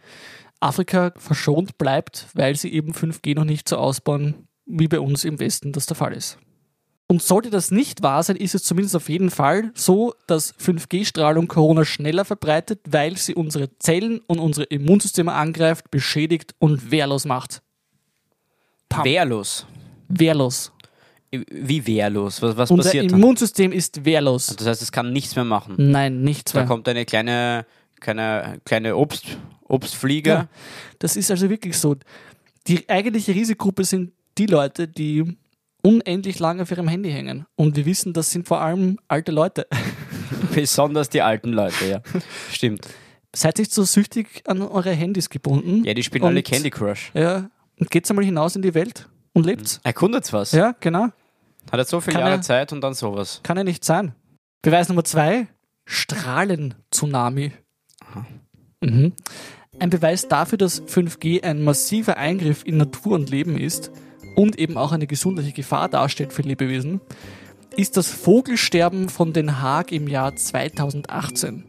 Afrika 0.61 1.11
verschont 1.17 1.77
bleibt, 1.77 2.27
weil 2.35 2.55
sie 2.55 2.71
eben 2.71 2.93
5G 2.93 3.35
noch 3.35 3.43
nicht 3.43 3.67
so 3.67 3.75
ausbauen, 3.75 4.47
wie 4.65 4.87
bei 4.87 5.01
uns 5.01 5.25
im 5.25 5.41
Westen 5.41 5.73
das 5.73 5.87
der 5.87 5.97
Fall 5.97 6.13
ist. 6.13 6.37
Und 7.07 7.21
sollte 7.21 7.49
das 7.49 7.69
nicht 7.69 8.01
wahr 8.01 8.23
sein, 8.23 8.37
ist 8.37 8.55
es 8.55 8.63
zumindest 8.63 8.95
auf 8.95 9.09
jeden 9.09 9.29
Fall 9.29 9.71
so, 9.73 10.13
dass 10.25 10.55
5G-Strahlung 10.57 11.49
Corona 11.49 11.83
schneller 11.83 12.23
verbreitet, 12.23 12.79
weil 12.87 13.17
sie 13.17 13.35
unsere 13.35 13.77
Zellen 13.77 14.19
und 14.19 14.39
unsere 14.39 14.67
Immunsysteme 14.67 15.33
angreift, 15.33 15.91
beschädigt 15.91 16.55
und 16.59 16.91
wehrlos 16.91 17.25
macht. 17.25 17.61
Pam. 18.87 19.03
Wehrlos. 19.03 19.65
Wehrlos. 20.07 20.71
Wie 21.31 21.87
wehrlos? 21.87 22.41
Was, 22.41 22.57
was 22.57 22.71
Unser 22.71 22.83
passiert 22.89 23.11
dann? 23.11 23.19
Immunsystem 23.19 23.71
ist 23.71 24.03
wehrlos. 24.03 24.47
Das 24.57 24.67
heißt, 24.67 24.81
es 24.81 24.91
kann 24.91 25.13
nichts 25.13 25.35
mehr 25.35 25.45
machen. 25.45 25.75
Nein, 25.77 26.21
nichts 26.23 26.51
Da 26.51 26.59
mehr. 26.59 26.67
kommt 26.67 26.87
eine 26.89 27.05
kleine, 27.05 27.65
kleine, 28.01 28.59
kleine 28.65 28.97
Obst, 28.97 29.37
Obstfliege. 29.67 30.29
Ja, 30.29 30.47
das 30.99 31.15
ist 31.15 31.31
also 31.31 31.49
wirklich 31.49 31.77
so. 31.77 31.95
Die 32.67 32.87
eigentliche 32.89 33.33
Risikogruppe 33.33 33.85
sind 33.85 34.11
die 34.37 34.45
Leute, 34.45 34.87
die 34.87 35.37
unendlich 35.81 36.37
lange 36.39 36.63
auf 36.63 36.71
ihrem 36.71 36.87
Handy 36.89 37.11
hängen. 37.11 37.45
Und 37.55 37.75
wir 37.77 37.85
wissen, 37.85 38.11
das 38.13 38.29
sind 38.29 38.45
vor 38.47 38.59
allem 38.61 38.99
alte 39.07 39.31
Leute. 39.31 39.67
Besonders 40.53 41.09
die 41.09 41.21
alten 41.21 41.53
Leute, 41.53 41.85
ja. 41.87 42.01
Stimmt. 42.51 42.87
Seid 43.33 43.57
nicht 43.59 43.73
so 43.73 43.83
süchtig 43.85 44.43
an 44.45 44.61
eure 44.61 44.91
Handys 44.91 45.29
gebunden. 45.29 45.85
Ja, 45.85 45.93
die 45.93 46.03
spielen 46.03 46.25
alle 46.25 46.37
Und- 46.39 46.45
Candy 46.45 46.69
Crush. 46.69 47.11
Ja, 47.13 47.49
und 47.79 47.89
geht's 47.89 48.09
einmal 48.11 48.25
hinaus 48.25 48.55
in 48.57 48.61
die 48.61 48.73
Welt 48.73 49.07
und 49.33 49.45
lebt's. 49.45 49.79
Erkundet's 49.83 50.33
was. 50.33 50.51
Ja, 50.51 50.75
genau. 50.81 51.07
Hat 51.69 51.79
er 51.79 51.85
so 51.85 51.99
viele 52.01 52.13
Kann 52.15 52.21
Jahre 52.21 52.35
er- 52.35 52.41
Zeit 52.41 52.71
und 52.73 52.81
dann 52.81 52.93
sowas. 52.93 53.41
Kann 53.43 53.57
ja 53.57 53.63
nicht 53.63 53.83
sein. 53.85 54.13
Beweis 54.61 54.87
Nummer 54.89 55.03
zwei: 55.03 55.47
Strahlen-Tsunami. 55.85 57.51
Mhm. 58.81 59.13
Ein 59.79 59.89
Beweis 59.89 60.27
dafür, 60.27 60.57
dass 60.57 60.81
5G 60.81 61.43
ein 61.43 61.63
massiver 61.63 62.17
Eingriff 62.17 62.65
in 62.65 62.77
Natur 62.77 63.13
und 63.13 63.29
Leben 63.29 63.57
ist 63.57 63.91
und 64.35 64.57
eben 64.59 64.77
auch 64.77 64.91
eine 64.91 65.07
gesundheitliche 65.07 65.55
Gefahr 65.55 65.87
darstellt 65.89 66.33
für 66.33 66.41
Lebewesen, 66.41 66.99
ist 67.77 67.95
das 67.97 68.09
Vogelsterben 68.11 69.07
von 69.09 69.33
Den 69.33 69.61
Haag 69.61 69.91
im 69.91 70.07
Jahr 70.07 70.35
2018. 70.35 71.63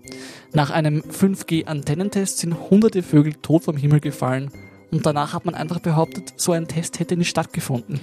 Nach 0.52 0.70
einem 0.70 1.00
5G-Antennentest 1.02 2.38
sind 2.38 2.70
hunderte 2.70 3.02
Vögel 3.02 3.34
tot 3.34 3.64
vom 3.64 3.76
Himmel 3.76 4.00
gefallen 4.00 4.50
und 4.90 5.06
danach 5.06 5.32
hat 5.32 5.44
man 5.46 5.54
einfach 5.54 5.78
behauptet, 5.80 6.34
so 6.37 6.52
ein 6.52 6.66
Test 6.68 6.99
hätte 6.99 7.16
nicht 7.16 7.28
stattgefunden. 7.30 8.00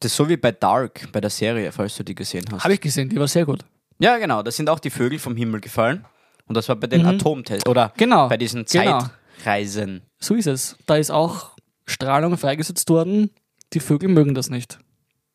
Das 0.00 0.12
ist 0.12 0.16
so 0.16 0.28
wie 0.28 0.36
bei 0.36 0.52
Dark, 0.52 1.08
bei 1.12 1.20
der 1.20 1.30
Serie, 1.30 1.70
falls 1.72 1.94
du 1.96 2.02
die 2.02 2.14
gesehen 2.14 2.44
hast. 2.50 2.64
Habe 2.64 2.74
ich 2.74 2.80
gesehen, 2.80 3.08
die 3.10 3.16
war 3.16 3.28
sehr 3.28 3.44
gut. 3.44 3.60
Ja, 3.98 4.16
genau. 4.16 4.42
Da 4.42 4.50
sind 4.50 4.70
auch 4.70 4.78
die 4.78 4.90
Vögel 4.90 5.18
vom 5.18 5.36
Himmel 5.36 5.60
gefallen. 5.60 6.06
Und 6.46 6.56
das 6.56 6.68
war 6.68 6.76
bei 6.76 6.86
den 6.86 7.04
Atomtests. 7.06 7.68
Oder 7.68 7.88
Mhm. 7.88 7.92
Genau, 7.98 8.28
bei 8.28 8.36
diesen 8.38 8.64
genau. 8.64 9.02
Zeitreisen. 9.38 10.02
So 10.18 10.34
ist 10.34 10.46
es. 10.46 10.76
Da 10.86 10.96
ist 10.96 11.10
auch 11.10 11.50
Strahlung 11.86 12.36
freigesetzt 12.38 12.88
worden. 12.88 13.30
Die 13.72 13.80
Vögel 13.80 14.08
mögen 14.08 14.34
das 14.34 14.50
nicht. 14.50 14.78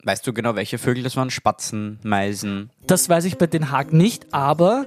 Weißt 0.04 0.26
du 0.28 0.34
genau, 0.34 0.56
welche 0.56 0.78
Vögel 0.78 1.04
das 1.04 1.16
waren? 1.16 1.30
Spatzen, 1.30 2.00
Meisen. 2.04 2.70
Das 2.86 3.08
weiß 3.08 3.26
ich 3.26 3.38
bei 3.38 3.48
Den 3.48 3.72
Haag 3.72 3.94
nicht, 3.94 4.34
aber 4.34 4.86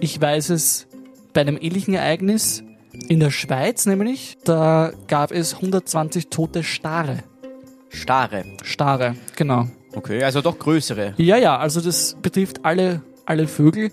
ich 0.00 0.20
weiß 0.20 0.50
es 0.50 0.86
bei 1.34 1.40
einem 1.42 1.58
ähnlichen 1.60 1.94
Ereignis 1.94 2.62
in 3.08 3.20
der 3.20 3.30
Schweiz, 3.30 3.86
nämlich. 3.86 4.38
Da 4.44 4.92
gab 5.08 5.30
es 5.32 5.54
120 5.56 6.30
tote 6.30 6.62
Stare. 6.64 7.22
Stare. 7.96 8.44
Stare, 8.62 9.16
genau. 9.34 9.68
Okay, 9.94 10.22
also 10.22 10.42
doch 10.42 10.58
größere. 10.58 11.14
Ja, 11.16 11.36
ja, 11.36 11.58
also 11.58 11.80
das 11.80 12.16
betrifft 12.20 12.64
alle, 12.64 13.02
alle 13.24 13.48
Vögel 13.48 13.90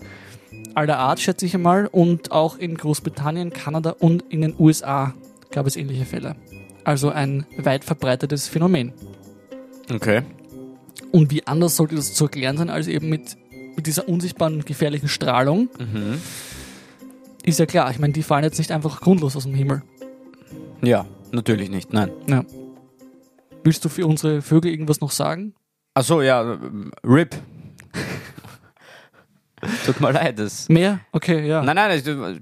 aller 0.74 0.98
Art, 0.98 1.20
schätze 1.20 1.46
ich 1.46 1.54
einmal. 1.54 1.86
Und 1.86 2.32
auch 2.32 2.58
in 2.58 2.76
Großbritannien, 2.76 3.52
Kanada 3.52 3.90
und 3.98 4.24
in 4.28 4.42
den 4.42 4.54
USA 4.58 5.14
gab 5.50 5.66
es 5.66 5.76
ähnliche 5.76 6.04
Fälle. 6.04 6.36
Also 6.84 7.10
ein 7.10 7.46
weit 7.56 7.84
verbreitetes 7.84 8.48
Phänomen. 8.48 8.92
Okay. 9.92 10.22
Und 11.12 11.30
wie 11.30 11.46
anders 11.46 11.76
sollte 11.76 11.94
das 11.94 12.14
zu 12.14 12.24
erklären 12.24 12.56
sein, 12.56 12.70
als 12.70 12.88
eben 12.88 13.08
mit, 13.08 13.36
mit 13.76 13.86
dieser 13.86 14.08
unsichtbaren, 14.08 14.64
gefährlichen 14.64 15.08
Strahlung? 15.08 15.68
Mhm. 15.78 16.20
Ist 17.44 17.58
ja 17.58 17.66
klar, 17.66 17.90
ich 17.90 17.98
meine, 17.98 18.12
die 18.12 18.22
fallen 18.22 18.44
jetzt 18.44 18.58
nicht 18.58 18.72
einfach 18.72 19.00
grundlos 19.00 19.36
aus 19.36 19.44
dem 19.44 19.54
Himmel. 19.54 19.82
Ja, 20.82 21.06
natürlich 21.30 21.70
nicht. 21.70 21.92
Nein. 21.92 22.10
Ja. 22.26 22.44
Willst 23.64 23.84
du 23.84 23.88
für 23.88 24.06
unsere 24.06 24.42
Vögel 24.42 24.70
irgendwas 24.70 25.00
noch 25.00 25.10
sagen? 25.10 25.54
Achso, 25.94 26.20
ja. 26.22 26.58
RIP. 27.04 27.34
Tut 29.86 29.98
mir 30.00 30.12
leid. 30.12 30.38
Das 30.38 30.68
Mehr? 30.68 31.00
Okay, 31.12 31.46
ja. 31.48 31.62
Nein, 31.62 31.76
nein, 31.76 31.90
also, 31.90 32.36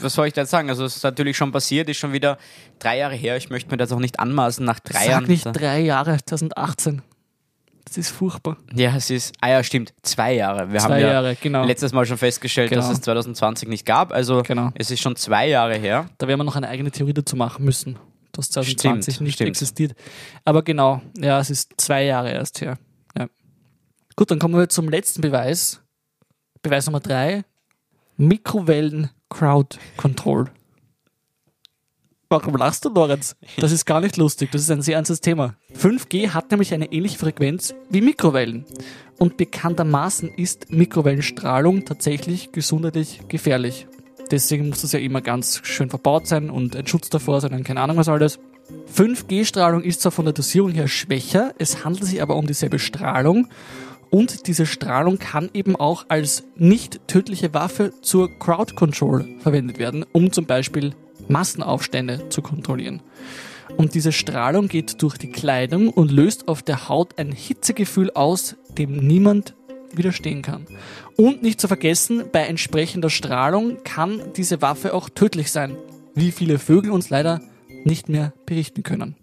was 0.00 0.14
soll 0.14 0.28
ich 0.28 0.32
da 0.34 0.42
jetzt 0.42 0.50
sagen? 0.50 0.68
Also, 0.68 0.84
es 0.84 0.96
ist 0.96 1.02
natürlich 1.02 1.36
schon 1.36 1.50
passiert, 1.50 1.88
ist 1.88 1.96
schon 1.96 2.12
wieder 2.12 2.38
drei 2.78 2.98
Jahre 2.98 3.16
her. 3.16 3.36
Ich 3.36 3.50
möchte 3.50 3.68
mir 3.70 3.76
das 3.76 3.90
auch 3.90 3.98
nicht 3.98 4.20
anmaßen 4.20 4.64
nach 4.64 4.78
drei 4.78 5.00
Sag 5.00 5.08
Jahren. 5.08 5.24
nicht 5.24 5.44
drei 5.44 5.80
Jahre, 5.80 6.18
2018. 6.24 7.02
Das 7.84 7.96
ist 7.96 8.10
furchtbar. 8.10 8.58
Ja, 8.74 8.94
es 8.94 9.10
ist, 9.10 9.34
ah 9.40 9.48
ja, 9.48 9.62
stimmt, 9.64 9.94
zwei 10.02 10.34
Jahre. 10.34 10.70
Wir 10.70 10.78
Zwei 10.78 10.94
haben 10.96 11.00
ja 11.00 11.12
Jahre, 11.14 11.36
genau. 11.40 11.64
letztes 11.64 11.92
Mal 11.92 12.04
schon 12.06 12.18
festgestellt, 12.18 12.70
dass 12.70 12.84
Genau. 12.84 12.92
es 12.96 13.00
2020 13.00 13.68
nicht 13.68 13.86
gab. 13.86 14.12
Also, 14.12 14.42
Genau. 14.42 14.70
es 14.74 14.90
ist 14.90 15.00
schon 15.00 15.16
zwei 15.16 15.48
Jahre 15.48 15.74
her. 15.76 16.06
Da 16.18 16.28
werden 16.28 16.38
wir 16.38 16.44
noch 16.44 16.54
eine 16.56 16.68
eigene 16.68 16.90
Theorie 16.92 17.14
dazu 17.14 17.34
machen 17.34 17.64
müssen, 17.64 17.98
dass 18.38 18.50
2020 18.50 19.14
Stimmt, 19.14 19.26
nicht 19.26 19.34
stimmt. 19.34 19.48
existiert. 19.48 19.94
Aber 20.44 20.62
genau, 20.62 21.02
ja, 21.18 21.40
es 21.40 21.50
ist 21.50 21.74
zwei 21.76 22.04
Jahre 22.04 22.30
erst 22.30 22.60
her. 22.60 22.78
Ja. 23.16 23.26
Gut, 24.16 24.30
dann 24.30 24.38
kommen 24.38 24.54
wir 24.54 24.68
zum 24.68 24.88
letzten 24.88 25.20
Beweis. 25.20 25.82
Beweis 26.62 26.86
Nummer 26.86 27.00
drei. 27.00 27.44
Mikrowellen 28.16 29.10
Crowd 29.28 29.78
Control. 29.96 30.46
Warum 32.30 32.56
lachst 32.56 32.84
du, 32.84 32.90
Lorenz? 32.90 33.36
Das 33.56 33.72
ist 33.72 33.86
gar 33.86 34.00
nicht 34.00 34.18
lustig, 34.18 34.50
das 34.52 34.60
ist 34.62 34.70
ein 34.70 34.82
sehr 34.82 34.96
ernstes 34.96 35.22
Thema. 35.22 35.54
5G 35.74 36.30
hat 36.30 36.50
nämlich 36.50 36.74
eine 36.74 36.92
ähnliche 36.92 37.18
Frequenz 37.18 37.74
wie 37.88 38.02
Mikrowellen. 38.02 38.66
Und 39.18 39.38
bekanntermaßen 39.38 40.28
ist 40.34 40.70
Mikrowellenstrahlung 40.70 41.86
tatsächlich 41.86 42.52
gesundheitlich 42.52 43.22
gefährlich. 43.28 43.86
Deswegen 44.30 44.68
muss 44.68 44.82
das 44.82 44.92
ja 44.92 44.98
immer 44.98 45.20
ganz 45.20 45.60
schön 45.64 45.90
verbaut 45.90 46.26
sein 46.26 46.50
und 46.50 46.76
ein 46.76 46.86
Schutz 46.86 47.08
davor 47.08 47.40
sein 47.40 47.54
und 47.54 47.64
keine 47.64 47.80
Ahnung 47.80 47.96
was 47.96 48.08
alles. 48.08 48.38
5G-Strahlung 48.94 49.82
ist 49.82 50.02
zwar 50.02 50.12
von 50.12 50.26
der 50.26 50.34
Dosierung 50.34 50.72
her 50.72 50.88
schwächer, 50.88 51.54
es 51.58 51.84
handelt 51.84 52.04
sich 52.04 52.20
aber 52.20 52.36
um 52.36 52.46
dieselbe 52.46 52.78
Strahlung 52.78 53.48
und 54.10 54.46
diese 54.46 54.66
Strahlung 54.66 55.18
kann 55.18 55.50
eben 55.54 55.76
auch 55.76 56.06
als 56.08 56.44
nicht 56.56 57.06
tödliche 57.08 57.52
Waffe 57.54 57.92
zur 58.02 58.30
Crowd 58.38 58.74
Control 58.74 59.26
verwendet 59.40 59.78
werden, 59.78 60.04
um 60.12 60.32
zum 60.32 60.46
Beispiel 60.46 60.94
Massenaufstände 61.28 62.28
zu 62.28 62.42
kontrollieren. 62.42 63.02
Und 63.76 63.94
diese 63.94 64.12
Strahlung 64.12 64.68
geht 64.68 65.02
durch 65.02 65.18
die 65.18 65.30
Kleidung 65.30 65.88
und 65.90 66.10
löst 66.10 66.48
auf 66.48 66.62
der 66.62 66.88
Haut 66.88 67.18
ein 67.18 67.32
Hitzegefühl 67.32 68.10
aus, 68.10 68.56
dem 68.78 68.96
niemand 68.96 69.54
widerstehen 69.94 70.42
kann. 70.42 70.66
Und 71.16 71.42
nicht 71.42 71.60
zu 71.60 71.68
vergessen, 71.68 72.24
bei 72.32 72.40
entsprechender 72.46 73.10
Strahlung 73.10 73.82
kann 73.84 74.20
diese 74.36 74.60
Waffe 74.62 74.94
auch 74.94 75.08
tödlich 75.08 75.50
sein, 75.50 75.76
wie 76.14 76.30
viele 76.32 76.58
Vögel 76.58 76.90
uns 76.90 77.10
leider 77.10 77.40
nicht 77.84 78.08
mehr 78.08 78.32
berichten 78.46 78.82
können. 78.82 79.16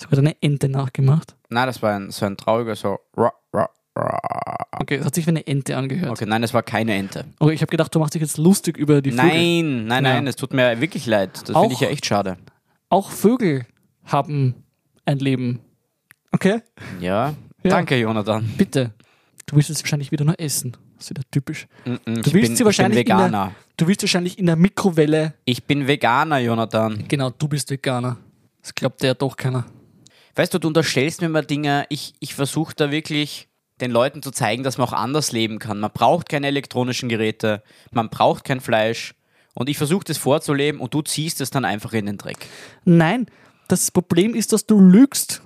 Sogar 0.00 0.18
eine 0.20 0.36
Ente 0.40 0.68
nachgemacht. 0.68 1.34
Nein, 1.48 1.66
das 1.66 1.82
war 1.82 1.96
ein, 1.96 2.10
so 2.10 2.24
ein 2.24 2.36
trauriger, 2.36 2.76
so. 2.76 2.98
Okay, 4.80 4.98
das 4.98 5.06
hat 5.06 5.14
sich 5.16 5.26
wie 5.26 5.30
eine 5.30 5.44
Ente 5.44 5.76
angehört. 5.76 6.12
Okay, 6.12 6.24
nein, 6.26 6.40
das 6.42 6.54
war 6.54 6.62
keine 6.62 6.94
Ente. 6.94 7.24
Okay, 7.40 7.52
ich 7.54 7.60
habe 7.62 7.70
gedacht, 7.70 7.92
du 7.94 7.98
machst 7.98 8.14
dich 8.14 8.22
jetzt 8.22 8.38
lustig 8.38 8.76
über 8.76 9.02
die 9.02 9.10
Vögel. 9.10 9.26
Nein, 9.26 9.86
nein, 9.86 10.04
Ja. 10.04 10.14
nein, 10.14 10.26
es 10.28 10.36
tut 10.36 10.52
mir 10.52 10.80
wirklich 10.80 11.06
leid. 11.06 11.30
Das 11.48 11.56
finde 11.58 11.74
ich 11.74 11.80
ja 11.80 11.88
echt 11.88 12.06
schade. 12.06 12.36
Auch 12.90 13.10
Vögel 13.10 13.66
haben 14.04 14.54
ein 15.04 15.18
Leben. 15.18 15.58
Okay? 16.32 16.60
Ja, 17.00 17.34
Ja. 17.62 17.70
danke, 17.70 17.96
Jonathan. 17.98 18.48
Bitte. 18.56 18.92
Du 19.46 19.56
willst 19.56 19.70
es 19.70 19.82
wahrscheinlich 19.82 20.12
wieder 20.12 20.24
nur 20.24 20.38
essen. 20.38 20.76
Das 20.96 21.04
ist 21.06 21.10
wieder 21.10 21.22
typisch. 21.30 21.66
Mm, 21.86 21.90
mm, 21.92 21.98
Du 22.04 22.10
ich 22.20 22.34
willst 22.34 22.48
bin, 22.50 22.56
sie 22.56 22.64
wahrscheinlich 22.64 23.00
in 23.00 23.06
der- 23.06 23.16
Veganer. 23.18 23.52
Du 23.76 23.86
willst 23.86 24.02
wahrscheinlich 24.02 24.38
in 24.38 24.46
der 24.46 24.56
Mikrowelle. 24.56 25.34
Ich 25.44 25.64
bin 25.64 25.86
Veganer, 25.86 26.38
Jonathan. 26.38 27.04
Genau, 27.08 27.30
du 27.30 27.48
bist 27.48 27.70
Veganer. 27.70 28.18
Das 28.60 28.74
glaubt 28.74 29.02
ja 29.02 29.14
doch 29.14 29.36
keiner. 29.36 29.64
Weißt 30.34 30.52
du, 30.52 30.58
du 30.58 30.68
unterstellst 30.68 31.20
mir 31.22 31.28
mal 31.28 31.44
Dinge. 31.44 31.86
Ich, 31.88 32.12
ich 32.20 32.34
versuche 32.34 32.74
da 32.76 32.90
wirklich 32.90 33.48
den 33.80 33.90
Leuten 33.90 34.22
zu 34.22 34.30
zeigen, 34.32 34.64
dass 34.64 34.76
man 34.76 34.88
auch 34.88 34.92
anders 34.92 35.32
leben 35.32 35.58
kann. 35.60 35.80
Man 35.80 35.92
braucht 35.94 36.28
keine 36.28 36.48
elektronischen 36.48 37.08
Geräte, 37.08 37.62
man 37.92 38.10
braucht 38.10 38.44
kein 38.44 38.60
Fleisch 38.60 39.14
Und 39.54 39.68
ich 39.68 39.78
versuche 39.78 40.04
das 40.04 40.18
vorzuleben 40.18 40.80
und 40.80 40.92
du 40.94 41.02
ziehst 41.02 41.40
es 41.40 41.50
dann 41.50 41.64
einfach 41.64 41.92
in 41.92 42.06
den 42.06 42.18
Dreck. 42.18 42.46
Nein, 42.84 43.26
das 43.68 43.90
Problem 43.90 44.34
ist, 44.34 44.52
dass 44.52 44.66
du 44.66 44.78
lügst. 44.80 45.42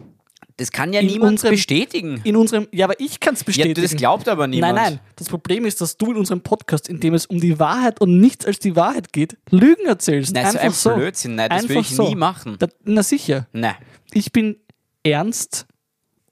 Das 0.62 0.70
kann 0.70 0.92
ja 0.92 1.00
In 1.00 1.06
niemand 1.06 1.32
unserem- 1.32 1.54
bestätigen. 1.54 2.20
In 2.22 2.36
unserem, 2.36 2.68
ja, 2.72 2.86
aber 2.86 2.98
ich 3.00 3.18
kann 3.18 3.34
es 3.34 3.40
Ja, 3.40 3.46
bestätigen. 3.46 3.82
das 3.82 3.96
glaubt 3.96 4.28
aber 4.28 4.46
niemand. 4.46 4.76
Nein, 4.76 4.84
nein. 4.94 5.00
Das 5.16 5.28
Problem 5.28 5.64
ist, 5.66 5.80
dass 5.80 5.96
du 5.96 6.12
in 6.12 6.16
unserem 6.18 6.40
Podcast, 6.40 6.88
in 6.88 7.00
dem 7.00 7.14
es 7.14 7.26
um 7.26 7.40
die 7.40 7.58
Wahrheit 7.58 8.00
und 8.00 8.20
nichts 8.20 8.46
als 8.46 8.60
die 8.60 8.76
Wahrheit 8.76 9.12
geht, 9.12 9.36
Lügen 9.50 9.86
erzählst. 9.86 10.32
Nein, 10.34 10.44
so 10.44 10.58
Einfach 10.58 10.62
ein 10.64 10.70
so. 10.72 10.94
Blödsinn. 10.94 11.34
Nein, 11.34 11.48
das 11.50 11.68
will 11.68 11.76
Einfach 11.78 11.90
ich 11.90 11.96
so. 11.96 12.08
nie 12.08 12.14
machen. 12.14 12.56
Da, 12.60 12.68
na 12.84 13.02
sicher. 13.02 13.48
Nein. 13.52 13.74
Ich 14.12 14.30
bin 14.30 14.56
ernst 15.02 15.66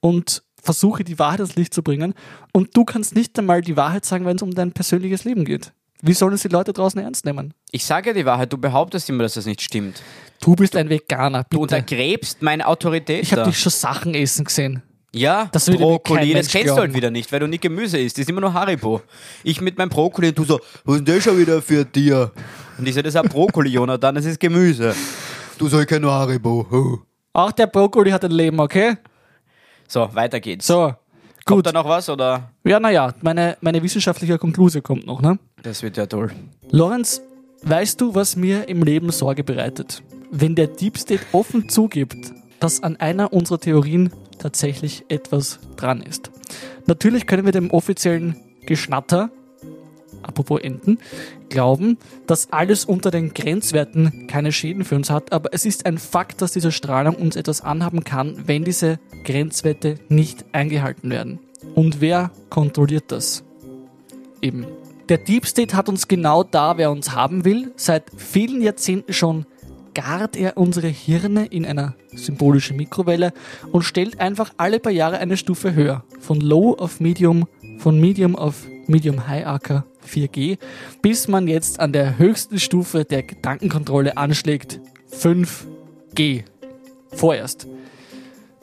und 0.01 0.43
versuche 0.63 1.03
die 1.05 1.19
Wahrheit 1.19 1.41
ans 1.41 1.57
Licht 1.57 1.75
zu 1.75 1.83
bringen. 1.83 2.15
Und 2.53 2.77
du 2.77 2.85
kannst 2.85 3.15
nicht 3.15 3.39
einmal 3.39 3.63
die 3.63 3.77
Wahrheit 3.77 4.05
sagen, 4.05 4.27
wenn 4.27 4.37
es 4.37 4.43
um 4.43 4.53
dein 4.55 4.73
persönliches 4.73 5.25
Leben 5.25 5.45
geht. 5.45 5.73
Wie 6.03 6.13
sollen 6.15 6.35
es 6.35 6.43
die 6.43 6.49
Leute 6.49 6.73
draußen 6.73 7.01
ernst 7.01 7.25
nehmen? 7.25 7.53
Ich 7.71 7.85
sage 7.85 8.15
die 8.15 8.25
Wahrheit, 8.25 8.53
du 8.53 8.59
behauptest 8.59 9.09
immer, 9.11 9.23
dass 9.25 9.35
das 9.35 9.47
nicht 9.47 9.61
stimmt. 9.61 10.03
Du 10.41 10.55
bist 10.55 10.75
ein 10.77 10.89
Veganer, 10.89 11.43
Du 11.45 11.61
bitte. 11.61 11.61
untergräbst 11.77 12.41
meine 12.43 12.67
Autorität. 12.67 13.23
Ich 13.23 13.33
habe 13.33 13.45
dich 13.45 13.59
schon 13.59 13.71
Sachen 13.73 14.15
essen 14.15 14.45
gesehen. 14.45 14.83
Ja, 15.13 15.49
Das 15.53 15.67
kein 15.67 15.77
Brokkoli, 15.77 16.33
das 16.35 16.47
kennst 16.49 16.55
du 16.55 16.63
glauben. 16.75 16.81
halt 16.83 16.95
wieder 16.95 17.11
nicht, 17.11 17.33
weil 17.33 17.41
du 17.41 17.49
nicht 17.49 17.63
Gemüse 17.63 17.99
isst. 17.99 18.17
Das 18.17 18.23
ist 18.23 18.31
immer 18.31 18.41
nur 18.41 18.55
Haribo. 18.55 19.03
Ich 19.43 19.61
mit 19.61 19.77
meinem 19.77 19.89
Brokkoli 19.89 20.29
und 20.29 20.39
du 20.39 20.45
so, 20.45 20.61
was 20.85 20.97
ist 20.99 21.07
denn 21.09 21.15
das 21.17 21.25
schon 21.25 21.37
wieder 21.39 21.61
für 21.61 21.85
Tier? 21.91 22.31
Und 22.79 22.87
ich 22.87 22.95
so, 22.95 23.03
das 23.03 23.15
ist 23.15 23.21
ein 23.21 23.29
Brokkoli, 23.29 23.71
Jonathan, 23.71 24.15
das 24.15 24.25
ist 24.25 24.39
Gemüse. 24.39 24.95
Du 25.59 25.69
so, 25.69 25.81
ich 25.81 25.87
kenn 25.89 26.03
nur 26.03 26.13
Haribo. 26.13 26.65
Huh. 26.71 26.99
Auch 27.33 27.51
der 27.53 27.67
Brokkoli 27.67 28.11
hat 28.13 28.25
ein 28.25 28.31
Leben, 28.31 28.61
okay? 28.61 28.97
So, 29.89 30.09
weiter 30.15 30.39
geht's. 30.39 30.69
So, 30.69 30.95
Kommt 31.45 31.59
gut. 31.59 31.67
da 31.67 31.73
noch 31.73 31.89
was 31.89 32.09
oder? 32.09 32.53
Ja, 32.65 32.79
naja, 32.79 33.13
meine, 33.21 33.57
meine 33.61 33.83
wissenschaftliche 33.83 34.39
Konklusion 34.39 34.83
kommt 34.83 35.07
noch, 35.07 35.21
ne? 35.21 35.39
Das 35.63 35.83
wird 35.83 35.97
ja 35.97 36.07
toll. 36.07 36.31
Lorenz, 36.71 37.23
weißt 37.63 38.01
du, 38.01 38.15
was 38.15 38.37
mir 38.37 38.69
im 38.69 38.83
Leben 38.83 39.11
Sorge 39.11 39.45
bereitet? 39.45 40.03
Wenn 40.31 40.55
der 40.55 40.69
Deep 40.69 40.99
State 40.99 41.25
offen 41.33 41.69
zugibt, 41.69 42.33
dass 42.61 42.83
an 42.83 42.97
einer 42.97 43.33
unserer 43.33 43.59
Theorien 43.59 44.11
tatsächlich 44.39 45.05
etwas 45.09 45.59
dran 45.77 46.03
ist. 46.03 46.31
Natürlich 46.87 47.27
können 47.27 47.45
wir 47.45 47.53
dem 47.53 47.71
offiziellen 47.71 48.37
Geschnatter, 48.67 49.31
apropos 50.23 50.61
Enten, 50.61 50.99
glauben, 51.49 51.99
dass 52.27 52.53
alles 52.53 52.85
unter 52.85 53.11
den 53.11 53.35
Grenzwerten 53.35 54.27
keine 54.29 54.53
Schäden 54.53 54.85
für 54.85 54.97
uns 54.97 55.11
hat, 55.11 55.33
aber 55.33 55.51
es 55.53 55.65
ist 55.65 55.87
ein 55.87 55.99
Fakt, 55.99 56.43
dass 56.43 56.53
diese 56.53 56.73
Strahlung 56.73 57.17
uns 57.17 57.37
etwas 57.37 57.61
anhaben 57.61 58.05
kann, 58.05 58.45
wenn 58.47 58.65
diese 58.65 58.99
Grenzwerte 59.25 59.97
nicht 60.09 60.45
eingehalten 60.53 61.11
werden. 61.11 61.39
Und 61.75 62.01
wer 62.01 62.31
kontrolliert 62.49 63.05
das? 63.09 63.45
Eben. 64.41 64.67
Der 65.11 65.19
Deep 65.19 65.45
State 65.45 65.77
hat 65.77 65.89
uns 65.89 66.07
genau 66.07 66.45
da, 66.45 66.79
wer 66.79 66.93
uns 66.93 67.17
haben 67.17 67.45
will. 67.45 67.73
Seit 67.75 68.05
vielen 68.17 68.63
Jahrzehnten 68.63 69.13
schon 69.13 69.45
gart 69.93 70.37
er 70.37 70.57
unsere 70.57 70.87
Hirne 70.87 71.47
in 71.47 71.67
einer 71.67 71.97
symbolischen 72.15 72.77
Mikrowelle 72.77 73.33
und 73.73 73.83
stellt 73.83 74.21
einfach 74.21 74.53
alle 74.57 74.79
paar 74.79 74.93
Jahre 74.93 75.19
eine 75.19 75.37
Stufe 75.37 75.75
höher. 75.75 76.05
Von 76.21 76.41
Low 76.41 76.75
auf 76.75 77.01
Medium, 77.01 77.49
von 77.79 77.99
Medium 77.99 78.37
auf 78.37 78.69
Medium 78.87 79.27
High 79.27 79.49
Acker 79.49 79.85
4G, 80.07 80.59
bis 81.03 81.27
man 81.27 81.49
jetzt 81.49 81.81
an 81.81 81.93
der 81.93 82.17
höchsten 82.17 82.61
Stufe 82.61 83.05
der 83.05 83.25
Gedankenkontrolle 83.25 84.17
anschlägt 84.17 84.79
5G. 85.13 86.45
Vorerst. 87.09 87.67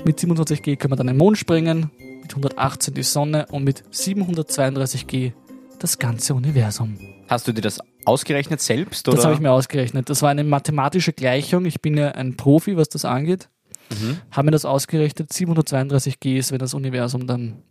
Mit 0.06 0.18
27G 0.18 0.78
können 0.78 0.94
wir 0.94 0.96
dann 0.96 1.08
den 1.08 1.18
Mond 1.18 1.38
springen, 1.38 1.92
mit 2.22 2.32
118 2.32 2.94
die 2.94 3.04
Sonne 3.04 3.48
und 3.52 3.66
mit 3.66 3.84
732G 3.92 5.34
das 5.80 6.00
ganze 6.00 6.34
Universum. 6.34 6.98
Hast 7.28 7.48
du 7.48 7.52
dir 7.52 7.62
das 7.62 7.80
ausgerechnet 8.06 8.62
selbst? 8.62 9.08
Oder? 9.08 9.18
Das 9.18 9.26
habe 9.26 9.36
ich 9.36 9.42
mir 9.42 9.52
ausgerechnet. 9.52 10.10
Das 10.10 10.22
war 10.22 10.30
eine 10.30 10.44
mathematische 10.44 11.14
Gleichung. 11.14 11.66
Ich 11.66 11.82
bin 11.82 11.98
ja 11.98 12.12
ein 12.12 12.38
Profi, 12.38 12.78
was 12.78 12.90
das 12.90 13.06
angeht. 13.06 13.50
Mhm. 13.90 14.20
Habe 14.32 14.46
mir 14.46 14.52
das 14.52 14.66
ausgerechnet. 14.66 15.32
732G 15.32 16.38
ist, 16.38 16.52
wenn 16.52 16.60
das 16.60 16.74
Universum 16.74 17.28
dann. 17.28 17.64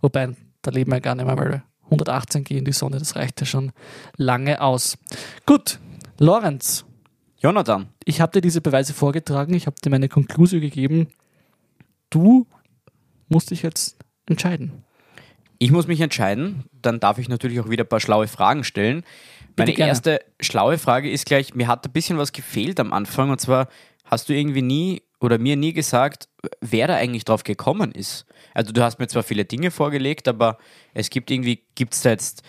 Wobei, 0.00 0.30
da 0.62 0.70
leben 0.70 0.92
wir 0.92 1.00
gar 1.00 1.14
nicht 1.14 1.26
mehr, 1.26 1.36
weil 1.36 1.62
118G 1.90 2.56
in 2.58 2.64
die 2.64 2.72
Sonne, 2.72 2.98
das 2.98 3.16
reicht 3.16 3.40
ja 3.40 3.46
schon 3.46 3.72
lange 4.16 4.60
aus. 4.60 4.96
Gut, 5.46 5.78
Lorenz, 6.18 6.84
Jonathan, 7.38 7.88
ich 8.04 8.20
habe 8.20 8.32
dir 8.32 8.40
diese 8.40 8.60
Beweise 8.60 8.94
vorgetragen. 8.94 9.54
Ich 9.54 9.66
habe 9.66 9.76
dir 9.82 9.90
meine 9.90 10.08
Konklusion 10.08 10.60
gegeben. 10.60 11.08
Du 12.08 12.46
musst 13.28 13.50
dich 13.50 13.62
jetzt 13.62 13.98
entscheiden. 14.26 14.84
Ich 15.58 15.70
muss 15.70 15.86
mich 15.86 16.00
entscheiden. 16.00 16.64
Dann 16.82 17.00
darf 17.00 17.18
ich 17.18 17.28
natürlich 17.28 17.60
auch 17.60 17.68
wieder 17.68 17.84
ein 17.84 17.88
paar 17.88 18.00
schlaue 18.00 18.28
Fragen 18.28 18.64
stellen. 18.64 19.04
Meine 19.56 19.72
gerne. 19.72 19.90
erste 19.90 20.20
schlaue 20.40 20.78
Frage 20.78 21.10
ist 21.10 21.26
gleich, 21.26 21.54
mir 21.54 21.68
hat 21.68 21.86
ein 21.86 21.92
bisschen 21.92 22.18
was 22.18 22.32
gefehlt 22.32 22.80
am 22.80 22.92
Anfang. 22.92 23.30
Und 23.30 23.40
zwar 23.40 23.68
hast 24.04 24.28
du 24.28 24.32
irgendwie 24.32 24.62
nie 24.62 25.02
oder 25.20 25.38
mir 25.38 25.56
nie 25.56 25.72
gesagt, 25.72 26.28
wer 26.60 26.86
da 26.86 26.96
eigentlich 26.96 27.24
drauf 27.24 27.44
gekommen 27.44 27.92
ist. 27.92 28.26
Also 28.52 28.72
du 28.72 28.82
hast 28.82 28.98
mir 28.98 29.06
zwar 29.06 29.22
viele 29.22 29.44
Dinge 29.44 29.70
vorgelegt, 29.70 30.28
aber 30.28 30.58
es 30.92 31.08
gibt 31.08 31.30
irgendwie, 31.30 31.62
gibt 31.74 31.94
es 31.94 32.02
da 32.02 32.10
jetzt 32.10 32.42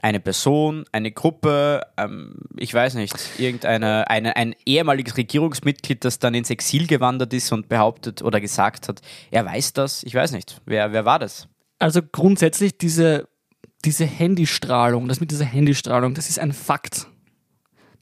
eine 0.00 0.18
Person, 0.18 0.84
eine 0.90 1.12
Gruppe, 1.12 1.82
ähm, 1.96 2.34
ich 2.56 2.74
weiß 2.74 2.94
nicht, 2.94 3.14
irgendeine, 3.38 4.10
eine, 4.10 4.36
ein 4.36 4.56
ehemaliges 4.66 5.16
Regierungsmitglied, 5.16 6.04
das 6.04 6.18
dann 6.18 6.34
ins 6.34 6.50
Exil 6.50 6.88
gewandert 6.88 7.32
ist 7.32 7.52
und 7.52 7.68
behauptet 7.68 8.20
oder 8.22 8.40
gesagt 8.40 8.88
hat, 8.88 9.00
er 9.30 9.46
weiß 9.46 9.74
das, 9.74 10.02
ich 10.02 10.14
weiß 10.14 10.32
nicht. 10.32 10.60
Wer, 10.66 10.92
wer 10.92 11.04
war 11.04 11.20
das? 11.20 11.48
Also 11.82 12.00
grundsätzlich 12.00 12.78
diese, 12.78 13.28
diese 13.84 14.04
Handystrahlung, 14.04 15.08
das 15.08 15.18
mit 15.18 15.32
dieser 15.32 15.44
Handystrahlung, 15.44 16.14
das 16.14 16.30
ist 16.30 16.38
ein 16.38 16.52
Fakt. 16.52 17.08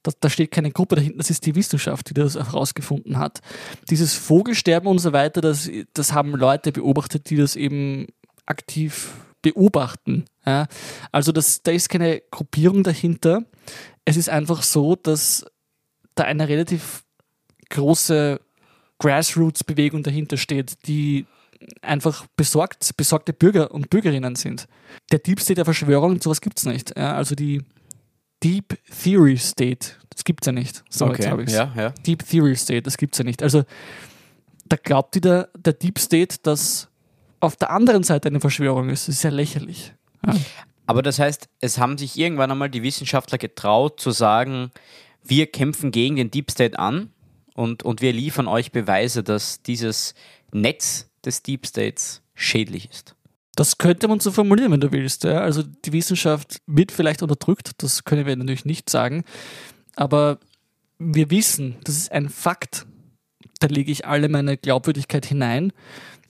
Da, 0.02 0.12
da 0.20 0.28
steht 0.28 0.50
keine 0.50 0.70
Gruppe 0.70 0.96
dahinter, 0.96 1.16
das 1.16 1.30
ist 1.30 1.46
die 1.46 1.54
Wissenschaft, 1.54 2.10
die 2.10 2.14
das 2.14 2.34
herausgefunden 2.34 3.16
hat. 3.16 3.40
Dieses 3.88 4.12
Vogelsterben 4.12 4.86
und 4.86 4.98
so 4.98 5.14
weiter, 5.14 5.40
das, 5.40 5.70
das 5.94 6.12
haben 6.12 6.32
Leute 6.32 6.72
beobachtet, 6.72 7.30
die 7.30 7.36
das 7.36 7.56
eben 7.56 8.08
aktiv 8.44 9.12
beobachten. 9.40 10.26
Ja? 10.44 10.66
Also 11.10 11.32
das, 11.32 11.62
da 11.62 11.72
ist 11.72 11.88
keine 11.88 12.20
Gruppierung 12.30 12.82
dahinter. 12.82 13.44
Es 14.04 14.18
ist 14.18 14.28
einfach 14.28 14.62
so, 14.62 14.94
dass 14.94 15.46
da 16.16 16.24
eine 16.24 16.48
relativ 16.48 17.02
große 17.70 18.42
Grassroots-Bewegung 18.98 20.02
dahinter 20.02 20.36
steht, 20.36 20.86
die 20.86 21.24
einfach 21.82 22.26
besorgt, 22.36 22.96
besorgte 22.96 23.32
Bürger 23.32 23.72
und 23.72 23.90
Bürgerinnen 23.90 24.36
sind. 24.36 24.66
Der 25.12 25.18
Deep 25.18 25.40
State 25.40 25.56
der 25.56 25.64
Verschwörung, 25.64 26.20
sowas 26.20 26.40
gibt 26.40 26.58
es 26.58 26.66
nicht. 26.66 26.96
Ja, 26.96 27.14
also 27.14 27.34
die 27.34 27.62
Deep 28.42 28.78
Theory 29.02 29.36
State, 29.36 29.90
das 30.08 30.24
gibt 30.24 30.42
es 30.42 30.46
ja 30.46 30.52
nicht. 30.52 30.82
So, 30.88 31.12
jetzt 31.12 31.28
habe 31.28 31.42
ich's. 31.42 31.52
ja, 31.52 31.72
ja. 31.76 31.90
Deep 31.90 32.26
Theory 32.26 32.56
State, 32.56 32.82
das 32.82 32.96
gibt 32.96 33.14
es 33.14 33.18
ja 33.18 33.24
nicht. 33.24 33.42
Also 33.42 33.64
da 34.66 34.76
glaubt 34.76 35.14
die 35.14 35.20
der, 35.20 35.48
der 35.58 35.74
Deep 35.74 35.98
State, 35.98 36.36
dass 36.42 36.88
auf 37.40 37.56
der 37.56 37.70
anderen 37.70 38.02
Seite 38.02 38.28
eine 38.28 38.40
Verschwörung 38.40 38.88
ist. 38.88 39.08
Das 39.08 39.16
ist 39.16 39.22
ja 39.22 39.30
lächerlich. 39.30 39.94
Ja. 40.26 40.34
Aber 40.86 41.02
das 41.02 41.18
heißt, 41.18 41.48
es 41.60 41.78
haben 41.78 41.98
sich 41.98 42.18
irgendwann 42.18 42.50
einmal 42.50 42.70
die 42.70 42.82
Wissenschaftler 42.82 43.38
getraut 43.38 44.00
zu 44.00 44.10
sagen, 44.10 44.70
wir 45.22 45.46
kämpfen 45.46 45.90
gegen 45.90 46.16
den 46.16 46.30
Deep 46.30 46.50
State 46.50 46.78
an 46.78 47.10
und, 47.54 47.82
und 47.82 48.00
wir 48.00 48.12
liefern 48.12 48.48
euch 48.48 48.72
Beweise, 48.72 49.22
dass 49.22 49.62
dieses 49.62 50.14
Netz 50.52 51.09
des 51.24 51.42
Deep 51.42 51.66
States 51.66 52.22
schädlich 52.34 52.90
ist. 52.90 53.14
Das 53.56 53.78
könnte 53.78 54.08
man 54.08 54.20
so 54.20 54.30
formulieren, 54.30 54.72
wenn 54.72 54.80
du 54.80 54.92
willst. 54.92 55.24
Ja? 55.24 55.40
Also 55.40 55.62
die 55.62 55.92
Wissenschaft 55.92 56.60
wird 56.66 56.92
vielleicht 56.92 57.22
unterdrückt, 57.22 57.72
das 57.78 58.04
können 58.04 58.26
wir 58.26 58.36
natürlich 58.36 58.64
nicht 58.64 58.88
sagen, 58.88 59.24
aber 59.96 60.38
wir 60.98 61.30
wissen, 61.30 61.76
das 61.84 61.96
ist 61.96 62.12
ein 62.12 62.28
Fakt, 62.28 62.86
da 63.58 63.66
lege 63.66 63.90
ich 63.90 64.06
alle 64.06 64.28
meine 64.28 64.56
Glaubwürdigkeit 64.56 65.26
hinein, 65.26 65.72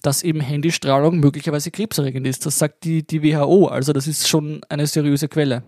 dass 0.02 0.22
eben 0.22 0.40
Handystrahlung 0.40 1.20
möglicherweise 1.20 1.70
krebserregend 1.70 2.26
ist. 2.26 2.46
Das 2.46 2.58
sagt 2.58 2.84
die, 2.84 3.06
die 3.06 3.22
WHO, 3.22 3.66
also 3.66 3.92
das 3.92 4.06
ist 4.06 4.28
schon 4.28 4.62
eine 4.68 4.86
seriöse 4.86 5.28
Quelle. 5.28 5.62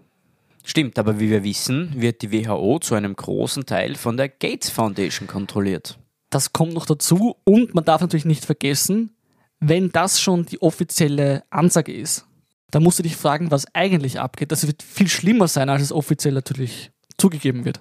Stimmt, 0.64 0.98
aber 0.98 1.18
wie 1.18 1.30
wir 1.30 1.42
wissen, 1.42 1.92
wird 2.00 2.22
die 2.22 2.32
WHO 2.32 2.78
zu 2.78 2.94
einem 2.94 3.14
großen 3.14 3.66
Teil 3.66 3.96
von 3.96 4.16
der 4.16 4.28
Gates 4.28 4.70
Foundation 4.70 5.26
kontrolliert. 5.26 5.98
Das 6.32 6.54
kommt 6.54 6.72
noch 6.72 6.86
dazu 6.86 7.36
und 7.44 7.74
man 7.74 7.84
darf 7.84 8.00
natürlich 8.00 8.24
nicht 8.24 8.46
vergessen, 8.46 9.14
wenn 9.60 9.92
das 9.92 10.18
schon 10.18 10.46
die 10.46 10.62
offizielle 10.62 11.44
Ansage 11.50 11.92
ist, 11.92 12.24
dann 12.70 12.82
musst 12.82 12.98
du 12.98 13.02
dich 13.02 13.16
fragen, 13.16 13.50
was 13.50 13.66
eigentlich 13.74 14.18
abgeht. 14.18 14.50
Das 14.50 14.66
wird 14.66 14.82
viel 14.82 15.08
schlimmer 15.08 15.46
sein, 15.46 15.68
als 15.68 15.82
es 15.82 15.92
offiziell 15.92 16.32
natürlich 16.32 16.90
zugegeben 17.18 17.66
wird. 17.66 17.80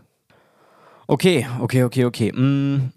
Okay, 1.08 1.48
okay, 1.62 1.86
okay, 1.86 2.04
okay. 2.04 2.34
Mm, 2.34 2.92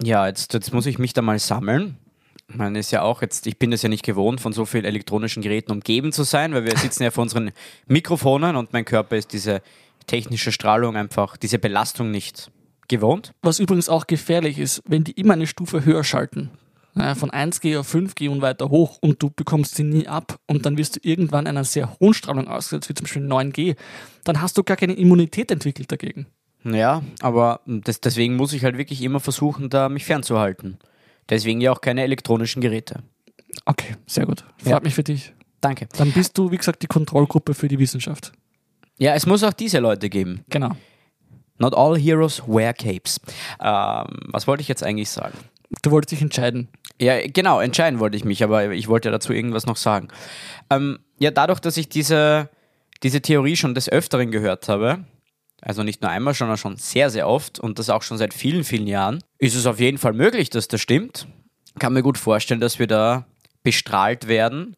ja, 0.00 0.28
jetzt, 0.28 0.54
jetzt 0.54 0.72
muss 0.72 0.86
ich 0.86 1.00
mich 1.00 1.12
da 1.12 1.22
mal 1.22 1.40
sammeln. 1.40 1.98
Meine, 2.46 2.78
ist 2.78 2.92
ja 2.92 3.02
auch 3.02 3.20
jetzt, 3.20 3.48
ich 3.48 3.58
bin 3.58 3.72
es 3.72 3.82
ja 3.82 3.88
nicht 3.88 4.04
gewohnt, 4.04 4.40
von 4.40 4.52
so 4.52 4.64
vielen 4.64 4.84
elektronischen 4.84 5.42
Geräten 5.42 5.72
umgeben 5.72 6.12
zu 6.12 6.22
sein, 6.22 6.54
weil 6.54 6.64
wir 6.64 6.76
sitzen 6.78 7.02
ja 7.02 7.10
vor 7.10 7.22
unseren 7.22 7.50
Mikrofonen 7.88 8.54
und 8.54 8.72
mein 8.72 8.84
Körper 8.84 9.16
ist 9.16 9.32
diese 9.32 9.60
technische 10.06 10.52
Strahlung 10.52 10.96
einfach, 10.96 11.36
diese 11.36 11.58
Belastung 11.58 12.12
nicht 12.12 12.52
gewohnt. 12.88 13.32
Was 13.42 13.58
übrigens 13.58 13.88
auch 13.88 14.06
gefährlich 14.06 14.58
ist, 14.58 14.82
wenn 14.86 15.04
die 15.04 15.12
immer 15.12 15.34
eine 15.34 15.46
Stufe 15.46 15.84
höher 15.84 16.04
schalten. 16.04 16.50
Von 17.14 17.30
1G 17.30 17.78
auf 17.78 17.94
5G 17.94 18.28
und 18.28 18.40
weiter 18.42 18.70
hoch 18.70 18.98
und 19.00 19.22
du 19.22 19.30
bekommst 19.30 19.76
sie 19.76 19.84
nie 19.84 20.08
ab 20.08 20.40
und 20.46 20.66
dann 20.66 20.76
wirst 20.78 20.96
du 20.96 21.00
irgendwann 21.04 21.46
einer 21.46 21.62
sehr 21.62 21.96
hohen 22.00 22.12
Strahlung 22.12 22.48
ausgesetzt, 22.48 22.88
wie 22.88 22.94
zum 22.94 23.04
Beispiel 23.04 23.22
9G, 23.22 23.76
dann 24.24 24.40
hast 24.40 24.58
du 24.58 24.64
gar 24.64 24.76
keine 24.76 24.94
Immunität 24.94 25.52
entwickelt 25.52 25.92
dagegen. 25.92 26.26
Ja, 26.64 27.02
aber 27.20 27.60
das, 27.66 28.00
deswegen 28.00 28.34
muss 28.34 28.52
ich 28.52 28.64
halt 28.64 28.78
wirklich 28.78 29.00
immer 29.02 29.20
versuchen, 29.20 29.70
da 29.70 29.88
mich 29.88 30.06
fernzuhalten. 30.06 30.78
Deswegen 31.28 31.60
ja 31.60 31.70
auch 31.70 31.80
keine 31.80 32.02
elektronischen 32.02 32.60
Geräte. 32.60 33.04
Okay, 33.64 33.94
sehr 34.06 34.26
gut. 34.26 34.44
Freut 34.56 34.72
Ja. 34.72 34.80
mich 34.80 34.94
für 34.94 35.04
dich. 35.04 35.32
Danke. 35.60 35.86
Dann 35.96 36.10
bist 36.10 36.36
du, 36.36 36.50
wie 36.50 36.56
gesagt, 36.56 36.82
die 36.82 36.86
Kontrollgruppe 36.88 37.54
für 37.54 37.68
die 37.68 37.78
Wissenschaft. 37.78 38.32
Ja, 38.98 39.14
es 39.14 39.24
muss 39.24 39.44
auch 39.44 39.52
diese 39.52 39.78
Leute 39.78 40.08
geben. 40.08 40.40
Genau. 40.50 40.70
Not 41.58 41.74
all 41.74 41.98
heroes 41.98 42.42
wear 42.46 42.72
capes. 42.72 43.20
Ähm, 43.60 44.06
was 44.26 44.46
wollte 44.46 44.62
ich 44.62 44.68
jetzt 44.68 44.82
eigentlich 44.82 45.10
sagen? 45.10 45.36
Du 45.82 45.90
wolltest 45.90 46.12
dich 46.12 46.22
entscheiden. 46.22 46.68
Ja, 47.00 47.18
genau, 47.26 47.60
entscheiden 47.60 48.00
wollte 48.00 48.16
ich 48.16 48.24
mich, 48.24 48.42
aber 48.42 48.70
ich 48.70 48.88
wollte 48.88 49.10
dazu 49.10 49.32
irgendwas 49.32 49.66
noch 49.66 49.76
sagen. 49.76 50.08
Ähm, 50.70 50.98
ja, 51.18 51.30
dadurch, 51.30 51.60
dass 51.60 51.76
ich 51.76 51.88
diese, 51.88 52.48
diese 53.02 53.20
Theorie 53.20 53.56
schon 53.56 53.74
des 53.74 53.88
Öfteren 53.88 54.30
gehört 54.30 54.68
habe, 54.68 55.04
also 55.60 55.82
nicht 55.82 56.02
nur 56.02 56.10
einmal, 56.10 56.34
sondern 56.34 56.56
schon 56.56 56.76
sehr, 56.76 57.10
sehr 57.10 57.28
oft 57.28 57.58
und 57.58 57.78
das 57.78 57.90
auch 57.90 58.02
schon 58.02 58.18
seit 58.18 58.32
vielen, 58.32 58.64
vielen 58.64 58.86
Jahren, 58.86 59.22
ist 59.38 59.54
es 59.54 59.66
auf 59.66 59.80
jeden 59.80 59.98
Fall 59.98 60.12
möglich, 60.12 60.50
dass 60.50 60.68
das 60.68 60.80
stimmt. 60.80 61.26
Kann 61.78 61.92
mir 61.92 62.02
gut 62.02 62.18
vorstellen, 62.18 62.60
dass 62.60 62.78
wir 62.78 62.86
da 62.86 63.26
bestrahlt 63.62 64.28
werden. 64.28 64.76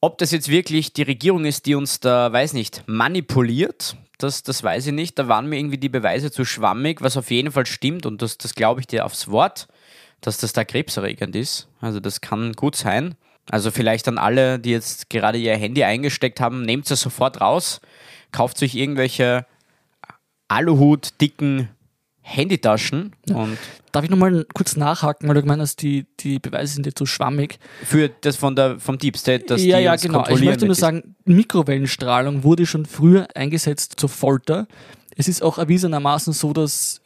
Ob 0.00 0.18
das 0.18 0.30
jetzt 0.30 0.48
wirklich 0.48 0.92
die 0.92 1.02
Regierung 1.02 1.44
ist, 1.44 1.66
die 1.66 1.74
uns 1.74 2.00
da, 2.00 2.32
weiß 2.32 2.52
nicht, 2.52 2.82
manipuliert, 2.86 3.96
das, 4.18 4.42
das 4.42 4.62
weiß 4.62 4.86
ich 4.86 4.92
nicht. 4.92 5.18
Da 5.18 5.28
waren 5.28 5.48
mir 5.48 5.58
irgendwie 5.58 5.78
die 5.78 5.88
Beweise 5.88 6.30
zu 6.30 6.44
schwammig, 6.44 7.02
was 7.02 7.16
auf 7.16 7.30
jeden 7.30 7.52
Fall 7.52 7.66
stimmt 7.66 8.06
und 8.06 8.22
das, 8.22 8.38
das 8.38 8.54
glaube 8.54 8.80
ich 8.80 8.86
dir 8.86 9.04
aufs 9.04 9.28
Wort, 9.28 9.68
dass 10.20 10.38
das 10.38 10.52
da 10.52 10.64
krebserregend 10.64 11.36
ist. 11.36 11.68
Also 11.80 12.00
das 12.00 12.20
kann 12.20 12.52
gut 12.52 12.76
sein. 12.76 13.14
Also 13.50 13.70
vielleicht 13.70 14.08
an 14.08 14.18
alle, 14.18 14.58
die 14.58 14.70
jetzt 14.70 15.08
gerade 15.10 15.38
ihr 15.38 15.56
Handy 15.56 15.84
eingesteckt 15.84 16.40
haben, 16.40 16.62
nehmt 16.62 16.90
es 16.90 17.00
sofort 17.00 17.40
raus, 17.40 17.80
kauft 18.32 18.58
sich 18.58 18.76
irgendwelche 18.76 19.46
Aluhut, 20.48 21.20
dicken 21.20 21.68
Handytaschen 22.28 23.14
und 23.28 23.56
Darf 23.96 24.04
ich 24.04 24.10
nochmal 24.10 24.44
kurz 24.52 24.76
nachhaken, 24.76 25.26
weil 25.26 25.36
du 25.36 25.40
gemeint 25.40 25.62
hast, 25.62 25.80
die, 25.80 26.04
die 26.20 26.38
Beweise 26.38 26.74
sind 26.74 26.84
jetzt 26.84 26.98
so 26.98 27.06
schwammig. 27.06 27.58
für 27.82 28.10
das 28.20 28.36
von 28.36 28.54
der, 28.54 28.78
vom 28.78 28.98
Deep 28.98 29.16
State, 29.16 29.46
dass 29.46 29.64
ja, 29.64 29.78
die 29.78 29.84
ja, 29.84 29.96
genau. 29.96 30.28
Ich 30.28 30.42
möchte 30.42 30.66
nur 30.66 30.74
sagen, 30.74 31.16
Mikrowellenstrahlung 31.24 32.42
wurde 32.42 32.66
schon 32.66 32.84
früher 32.84 33.26
eingesetzt 33.34 33.94
zur 33.96 34.10
Folter. 34.10 34.66
Es 35.16 35.28
ist 35.28 35.42
auch 35.42 35.56
erwiesenermaßen 35.56 36.34
so, 36.34 36.52
dass 36.52 37.00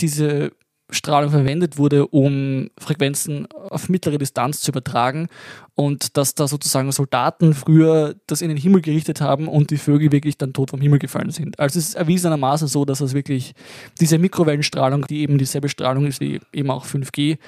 diese 0.00 0.52
Strahlung 0.92 1.30
verwendet 1.30 1.78
wurde, 1.78 2.06
um 2.06 2.70
Frequenzen 2.78 3.46
auf 3.50 3.88
mittlere 3.88 4.18
Distanz 4.18 4.60
zu 4.60 4.70
übertragen 4.70 5.28
und 5.74 6.16
dass 6.16 6.34
da 6.34 6.46
sozusagen 6.46 6.92
Soldaten 6.92 7.54
früher 7.54 8.14
das 8.26 8.42
in 8.42 8.48
den 8.48 8.58
Himmel 8.58 8.82
gerichtet 8.82 9.20
haben 9.20 9.48
und 9.48 9.70
die 9.70 9.78
Vögel 9.78 10.12
wirklich 10.12 10.38
dann 10.38 10.52
tot 10.52 10.70
vom 10.70 10.80
Himmel 10.80 10.98
gefallen 10.98 11.30
sind. 11.30 11.58
Also 11.58 11.78
es 11.78 11.88
ist 11.88 11.94
erwiesenermaßen 11.94 12.68
so, 12.68 12.84
dass 12.84 13.00
es 13.00 13.14
wirklich 13.14 13.54
diese 14.00 14.18
Mikrowellenstrahlung, 14.18 15.06
die 15.06 15.20
eben 15.20 15.38
dieselbe 15.38 15.68
Strahlung 15.68 16.06
ist 16.06 16.20
wie 16.20 16.40
eben 16.52 16.70
auch 16.70 16.86
5G, 16.86 17.38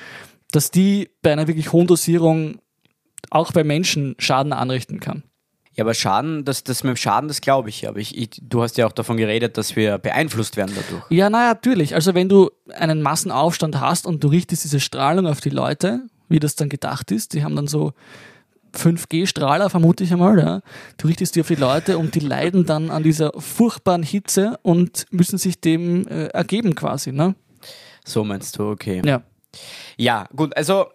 dass 0.50 0.70
die 0.70 1.10
bei 1.22 1.32
einer 1.32 1.46
wirklich 1.46 1.72
hohen 1.72 1.86
Dosierung 1.86 2.58
auch 3.30 3.52
bei 3.52 3.64
Menschen 3.64 4.14
Schaden 4.18 4.52
anrichten 4.52 5.00
kann. 5.00 5.24
Ja, 5.74 5.84
aber 5.84 5.94
Schaden, 5.94 6.44
das, 6.44 6.62
das 6.62 6.84
mit 6.84 6.90
dem 6.90 6.96
Schaden, 6.96 7.28
das 7.28 7.40
glaube 7.40 7.68
ich. 7.68 7.88
Aber 7.88 7.98
ich, 7.98 8.16
ich, 8.16 8.30
du 8.40 8.62
hast 8.62 8.78
ja 8.78 8.86
auch 8.86 8.92
davon 8.92 9.16
geredet, 9.16 9.58
dass 9.58 9.74
wir 9.74 9.98
beeinflusst 9.98 10.56
werden 10.56 10.74
dadurch. 10.74 11.04
Ja, 11.10 11.28
naja, 11.30 11.48
natürlich. 11.48 11.94
Also 11.94 12.14
wenn 12.14 12.28
du 12.28 12.50
einen 12.72 13.02
Massenaufstand 13.02 13.80
hast 13.80 14.06
und 14.06 14.22
du 14.22 14.28
richtest 14.28 14.64
diese 14.64 14.78
Strahlung 14.80 15.26
auf 15.26 15.40
die 15.40 15.50
Leute, 15.50 16.02
wie 16.28 16.38
das 16.38 16.54
dann 16.54 16.68
gedacht 16.68 17.10
ist, 17.10 17.34
die 17.34 17.42
haben 17.42 17.56
dann 17.56 17.66
so 17.66 17.92
5G-Strahler, 18.76 19.70
vermute 19.70 20.04
ich 20.04 20.12
einmal, 20.12 20.38
ja. 20.38 20.60
Du 20.96 21.08
richtest 21.08 21.36
die 21.36 21.40
auf 21.40 21.48
die 21.48 21.54
Leute 21.54 21.98
und 21.98 22.14
die 22.14 22.20
leiden 22.20 22.66
dann 22.66 22.90
an 22.90 23.02
dieser 23.02 23.32
furchtbaren 23.36 24.02
Hitze 24.02 24.58
und 24.62 25.06
müssen 25.10 25.38
sich 25.38 25.60
dem 25.60 26.06
äh, 26.08 26.26
ergeben 26.26 26.74
quasi, 26.74 27.12
ne? 27.12 27.34
So 28.04 28.24
meinst 28.24 28.58
du, 28.58 28.70
okay. 28.70 29.02
Ja. 29.04 29.22
Ja, 29.96 30.26
gut, 30.34 30.56
also 30.56 30.86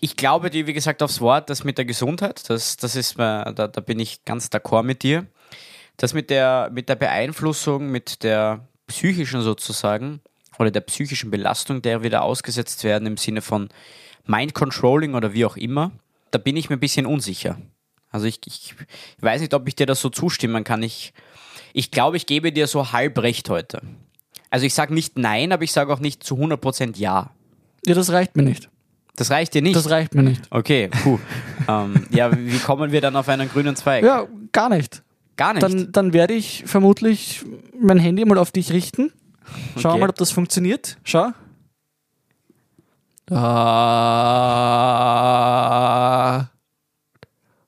ich 0.00 0.16
glaube 0.16 0.50
dir, 0.50 0.66
wie 0.66 0.72
gesagt, 0.72 1.02
aufs 1.02 1.20
Wort, 1.20 1.50
das 1.50 1.64
mit 1.64 1.78
der 1.78 1.84
Gesundheit, 1.84 2.48
das, 2.48 2.76
das 2.76 2.96
ist 2.96 3.18
da, 3.18 3.52
da 3.52 3.80
bin 3.80 3.98
ich 3.98 4.24
ganz 4.24 4.48
d'accord 4.48 4.82
mit 4.82 5.02
dir. 5.02 5.26
Das 5.96 6.14
mit 6.14 6.30
der, 6.30 6.70
mit 6.72 6.88
der 6.88 6.96
Beeinflussung, 6.96 7.90
mit 7.90 8.22
der 8.22 8.66
psychischen 8.86 9.42
sozusagen, 9.42 10.20
oder 10.58 10.70
der 10.70 10.80
psychischen 10.80 11.30
Belastung, 11.30 11.80
der 11.82 12.02
wir 12.02 12.10
da 12.10 12.20
ausgesetzt 12.20 12.84
werden 12.84 13.06
im 13.06 13.16
Sinne 13.16 13.40
von 13.40 13.70
Mind 14.26 14.54
Controlling 14.54 15.14
oder 15.14 15.32
wie 15.32 15.46
auch 15.46 15.56
immer, 15.56 15.90
da 16.30 16.38
bin 16.38 16.56
ich 16.56 16.68
mir 16.68 16.76
ein 16.76 16.80
bisschen 16.80 17.06
unsicher. 17.06 17.58
Also 18.10 18.26
ich, 18.26 18.40
ich, 18.46 18.74
ich 19.16 19.22
weiß 19.22 19.40
nicht, 19.40 19.54
ob 19.54 19.66
ich 19.68 19.76
dir 19.76 19.86
das 19.86 20.00
so 20.00 20.10
zustimmen 20.10 20.64
kann. 20.64 20.82
Ich, 20.82 21.12
ich 21.72 21.90
glaube, 21.90 22.16
ich 22.16 22.26
gebe 22.26 22.52
dir 22.52 22.66
so 22.66 22.92
halb 22.92 23.18
recht 23.18 23.48
heute. 23.48 23.80
Also 24.50 24.66
ich 24.66 24.74
sage 24.74 24.92
nicht 24.92 25.18
nein, 25.18 25.52
aber 25.52 25.62
ich 25.62 25.72
sage 25.72 25.92
auch 25.92 26.00
nicht 26.00 26.22
zu 26.24 26.36
100% 26.36 26.98
ja. 26.98 27.30
Ja, 27.86 27.94
das 27.94 28.10
reicht 28.10 28.36
mir 28.36 28.42
nicht. 28.42 28.68
Das 29.20 29.30
reicht 29.30 29.52
dir 29.54 29.60
nicht? 29.62 29.76
Das 29.76 29.90
reicht 29.90 30.14
mir 30.14 30.22
nicht. 30.22 30.42
okay, 30.50 30.88
puh. 30.88 31.18
ähm, 31.68 32.06
ja, 32.10 32.30
wie 32.36 32.58
kommen 32.58 32.90
wir 32.90 33.00
dann 33.02 33.14
auf 33.16 33.28
einen 33.28 33.48
grünen 33.50 33.76
Zweig? 33.76 34.02
Ja, 34.02 34.26
gar 34.52 34.68
nicht. 34.70 35.02
Gar 35.36 35.52
nicht. 35.54 35.62
Dann, 35.62 35.92
dann 35.92 36.12
werde 36.12 36.34
ich 36.34 36.64
vermutlich 36.66 37.44
mein 37.78 37.98
Handy 37.98 38.24
mal 38.24 38.38
auf 38.38 38.50
dich 38.50 38.72
richten. 38.72 39.12
Schau 39.78 39.90
Okay. 39.90 40.00
mal, 40.00 40.08
ob 40.10 40.16
das 40.16 40.30
funktioniert. 40.30 40.96
Schau. 41.04 41.32
Ah. 45.50 46.48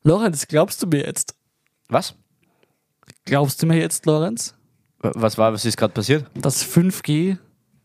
Lorenz, 0.05 0.47
glaubst 0.49 0.83
du 0.83 0.87
mir 0.87 1.05
jetzt? 1.07 1.35
was? 1.89 2.15
Glaubst 3.25 3.63
du 3.63 3.67
mir 3.67 3.77
jetzt, 3.79 4.05
Lorenz, 4.07 4.55
Was 5.01 5.39
war, 5.39 5.53
was 5.53 5.65
ist 5.65 5.77
gerade 5.77 5.93
passiert? 5.95 6.25
dass 6.35 6.65
5G 6.65 7.37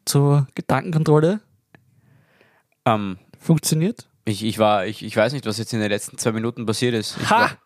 zur 0.05 0.47
Gedankenkontrolle 0.55 1.41
Ähm, 2.85 3.17
funktioniert? 3.39 4.07
ich, 4.25 4.43
ich 4.43 4.59
war, 4.59 4.85
ich, 4.85 5.03
ich 5.03 5.15
weiß 5.15 5.33
nicht, 5.33 5.45
was 5.45 5.57
jetzt 5.57 5.73
in 5.73 5.79
den 5.79 5.89
letzten 5.89 6.17
zwei 6.17 6.33
Minuten 6.33 6.65
passiert 6.65 6.93
ist. 6.93 7.15
Ich 7.21 7.29
Ha! 7.29 7.39
war, 7.39 7.57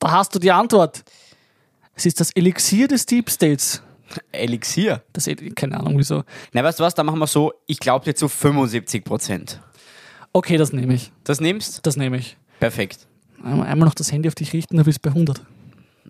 Da 0.00 0.10
hast 0.10 0.34
du 0.34 0.38
die 0.38 0.50
Antwort. 0.50 1.04
Es 1.94 2.04
ist 2.04 2.18
das 2.18 2.32
Elixier 2.32 2.88
des 2.88 3.06
Deep 3.06 3.30
States. 3.30 3.80
Elixier. 4.32 5.02
Das, 5.12 5.28
keine 5.54 5.78
Ahnung 5.78 5.96
wieso. 5.96 6.24
Na, 6.52 6.64
weißt 6.64 6.80
du 6.80 6.84
was, 6.84 6.94
da 6.94 7.04
machen 7.04 7.18
wir 7.20 7.26
so, 7.28 7.52
ich 7.66 7.78
glaube 7.78 8.04
dir 8.04 8.14
zu 8.14 8.28
75 8.28 9.04
Prozent. 9.04 9.60
Okay, 10.32 10.56
das 10.56 10.72
nehme 10.72 10.94
ich. 10.94 11.12
Das 11.22 11.40
nimmst? 11.40 11.86
Das 11.86 11.96
nehme 11.96 12.18
ich. 12.18 12.36
Perfekt. 12.58 13.06
Einmal 13.42 13.68
einmal 13.68 13.86
noch 13.88 13.94
das 13.94 14.10
Handy 14.10 14.28
auf 14.28 14.34
dich 14.34 14.52
richten, 14.52 14.76
dann 14.76 14.84
bist 14.84 14.98
du 14.98 15.08
bei 15.08 15.14
100. 15.14 15.40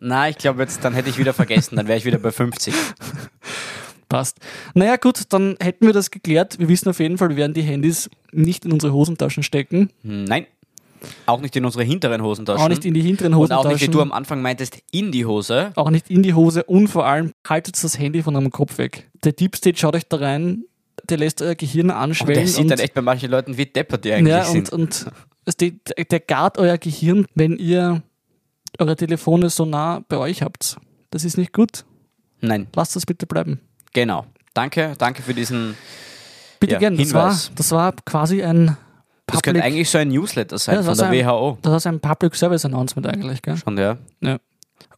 Na, 0.00 0.28
ich 0.28 0.38
glaube 0.38 0.62
jetzt, 0.62 0.82
dann 0.84 0.94
hätte 0.94 1.10
ich 1.10 1.18
wieder 1.18 1.34
vergessen, 1.34 1.76
dann 1.76 1.88
wäre 1.88 1.98
ich 1.98 2.04
wieder 2.04 2.18
bei 2.18 2.32
50. 2.32 2.74
Passt. 4.08 4.38
Naja, 4.74 4.96
gut, 4.96 5.22
dann 5.30 5.56
hätten 5.60 5.86
wir 5.86 5.92
das 5.92 6.10
geklärt. 6.10 6.58
Wir 6.58 6.68
wissen 6.68 6.88
auf 6.88 7.00
jeden 7.00 7.18
Fall, 7.18 7.30
wir 7.30 7.36
werden 7.36 7.54
die 7.54 7.62
Handys 7.62 8.10
nicht 8.32 8.64
in 8.64 8.72
unsere 8.72 8.92
Hosentaschen 8.92 9.42
stecken, 9.42 9.90
Nein. 10.02 10.46
Auch 11.26 11.42
nicht 11.42 11.54
in 11.54 11.66
unsere 11.66 11.84
hinteren 11.84 12.22
Hosentaschen. 12.22 12.62
auch 12.62 12.68
nicht 12.70 12.84
in 12.86 12.94
die 12.94 13.02
hinteren 13.02 13.34
Und 13.34 13.52
auch 13.52 13.58
Hosentaschen, 13.58 13.72
nicht, 13.74 13.82
wie 13.88 13.92
du 13.92 14.00
am 14.00 14.10
Anfang 14.12 14.40
meintest, 14.40 14.78
in 14.90 15.12
die 15.12 15.26
Hose. 15.26 15.72
auch 15.76 15.90
nicht 15.90 16.08
in 16.10 16.22
die 16.22 16.32
Hose 16.32 16.64
und 16.64 16.88
vor 16.88 17.04
allem 17.04 17.32
haltet 17.46 17.82
das 17.84 17.98
Handy 17.98 18.22
von 18.22 18.34
eurem 18.36 18.50
Kopf 18.50 18.78
weg. 18.78 19.10
Der 19.22 19.32
Deep 19.32 19.54
State 19.54 19.78
schaut 19.78 19.94
euch 19.94 20.08
da 20.08 20.16
rein, 20.16 20.64
der 21.02 21.18
lässt 21.18 21.42
euer 21.42 21.54
Gehirn 21.56 21.90
Und 21.90 21.96
anschwellen. 21.96 22.36
der 22.36 22.46
sieht 22.48 22.60
und, 22.60 22.68
dann 22.70 22.78
echt 22.78 22.94
bei 22.94 23.02
manchen 23.02 23.30
Leuten, 23.30 23.58
wie 23.58 23.66
deppert 23.66 24.06
die 24.06 24.12
eigentlich 24.12 24.28
ja, 24.34 24.44
sind. 24.44 24.70
und, 24.72 24.82
und 24.82 25.12
es- 25.44 25.56
der, 25.58 25.72
der 26.10 26.20
gart 26.20 26.56
euer 26.56 26.78
Gehirn, 26.78 27.26
wenn 27.34 27.58
ihr 27.58 28.02
eure 28.78 28.96
Telefone 28.96 29.50
so 29.50 29.66
nah 29.66 30.00
bei 30.08 30.16
euch 30.16 30.40
habt. 30.40 30.78
Das 31.10 31.24
ist 31.24 31.36
nicht 31.36 31.52
gut. 31.52 31.84
Nein, 32.40 32.66
Lasst 32.74 32.96
das 32.96 33.04
bitte 33.04 33.26
bleiben. 33.26 33.60
Genau. 33.94 34.26
Danke, 34.52 34.94
danke 34.98 35.22
für 35.22 35.32
diesen. 35.34 35.76
Bitte 36.60 36.74
Ja, 36.74 36.78
gern. 36.78 36.96
Das 36.98 37.12
war, 37.14 37.36
das 37.56 37.70
war 37.72 37.92
quasi 38.04 38.42
ein 38.42 38.76
Das 39.26 39.42
könnte 39.42 39.62
eigentlich 39.64 39.88
so 39.90 39.98
ein 39.98 40.08
Newsletter 40.08 40.58
sein 40.58 40.76
Ja, 40.76 40.82
von 40.82 40.96
der 40.96 41.06
ein- 41.08 41.26
WHO. 41.26 41.58
das 41.62 41.76
ist 41.76 41.86
ein 41.86 41.98
Public 42.00 42.34
Service 42.36 42.64
Announcement 42.64 43.06
eigentlich, 43.06 43.40
gell? 43.42 43.56
Schon, 43.56 43.76
ja. 43.78 43.96
Ja. 44.20 44.38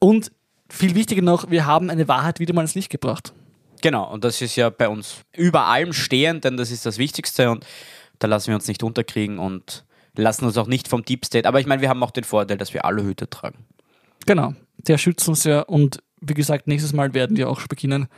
Und 0.00 0.30
viel 0.68 0.94
wichtiger 0.94 1.22
noch, 1.22 1.48
wir 1.50 1.64
haben 1.64 1.88
eine 1.90 2.06
Wahrheit 2.08 2.40
wieder 2.40 2.52
mal 2.52 2.62
ins 2.62 2.74
Licht 2.74 2.90
gebracht. 2.90 3.32
Genau, 3.82 4.10
und 4.12 4.24
das 4.24 4.42
ist 4.42 4.56
ja 4.56 4.68
bei 4.70 4.88
uns 4.88 5.16
über 5.34 5.66
allem 5.66 5.92
stehend, 5.92 6.44
denn 6.44 6.56
das 6.56 6.70
ist 6.70 6.84
das 6.86 6.98
Wichtigste 6.98 7.50
und 7.50 7.64
da 8.18 8.26
lassen 8.26 8.48
wir 8.48 8.54
uns 8.56 8.66
nicht 8.68 8.82
unterkriegen 8.82 9.38
und 9.38 9.84
lassen 10.16 10.44
uns 10.44 10.56
auch 10.58 10.66
nicht 10.66 10.88
vom 10.88 11.04
Deep 11.04 11.24
State. 11.24 11.46
Aber 11.46 11.60
ich 11.60 11.66
meine, 11.66 11.82
wir 11.82 11.88
haben 11.88 12.02
auch 12.02 12.10
den 12.10 12.24
Vorteil, 12.24 12.56
dass 12.58 12.74
wir 12.74 12.84
alle 12.84 13.02
Hüte 13.04 13.28
tragen. 13.30 13.64
Genau. 14.26 14.54
Der 14.78 14.98
schützt 14.98 15.28
uns 15.28 15.44
ja 15.44 15.60
und 15.60 16.02
wie 16.20 16.34
gesagt, 16.34 16.66
nächstes 16.66 16.92
Mal 16.94 17.14
werden 17.14 17.36
wir 17.36 17.48
auch 17.50 17.66
beginnen, 17.68 18.08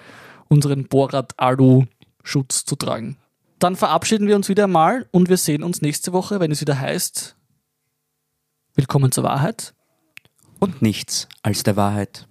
unseren 0.48 0.88
Borat-Alu-Schutz 0.88 2.64
zu 2.64 2.76
tragen. 2.76 3.16
Dann 3.58 3.76
verabschieden 3.76 4.28
wir 4.28 4.37
uns 4.37 4.48
wieder 4.48 4.66
mal 4.66 5.06
und 5.11 5.28
wir 5.28 5.37
sehen 5.37 5.62
uns 5.62 5.82
nächste 5.82 6.12
Woche, 6.12 6.40
wenn 6.40 6.52
es 6.52 6.61
wieder 6.61 6.78
heißt 6.78 7.37
Willkommen 8.74 9.11
zur 9.11 9.24
Wahrheit. 9.24 9.74
Und 10.61 10.82
nichts 10.82 11.28
als 11.42 11.64
der 11.64 11.74
Wahrheit. 11.74 12.28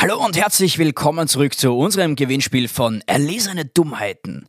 Hallo 0.00 0.24
und 0.24 0.36
herzlich 0.36 0.78
willkommen 0.78 1.28
zurück 1.28 1.58
zu 1.58 1.76
unserem 1.76 2.16
Gewinnspiel 2.16 2.68
von 2.68 3.02
Erlesene 3.06 3.64
Dummheiten. 3.64 4.46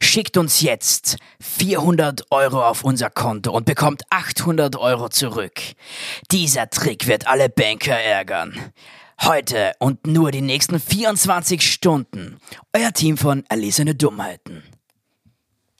Schickt 0.00 0.36
uns 0.36 0.60
jetzt 0.60 1.16
400 1.40 2.26
Euro 2.30 2.66
auf 2.66 2.84
unser 2.84 3.10
Konto 3.10 3.52
und 3.52 3.64
bekommt 3.64 4.02
800 4.10 4.76
Euro 4.76 5.08
zurück. 5.08 5.60
Dieser 6.30 6.68
Trick 6.68 7.06
wird 7.06 7.26
alle 7.26 7.48
Banker 7.48 7.96
ärgern. 7.96 8.72
Heute 9.22 9.72
und 9.78 10.06
nur 10.06 10.30
die 10.30 10.42
nächsten 10.42 10.80
24 10.80 11.62
Stunden. 11.62 12.38
Euer 12.72 12.92
Team 12.92 13.16
von 13.16 13.44
Erlesene 13.48 13.94
Dummheiten. 13.94 14.62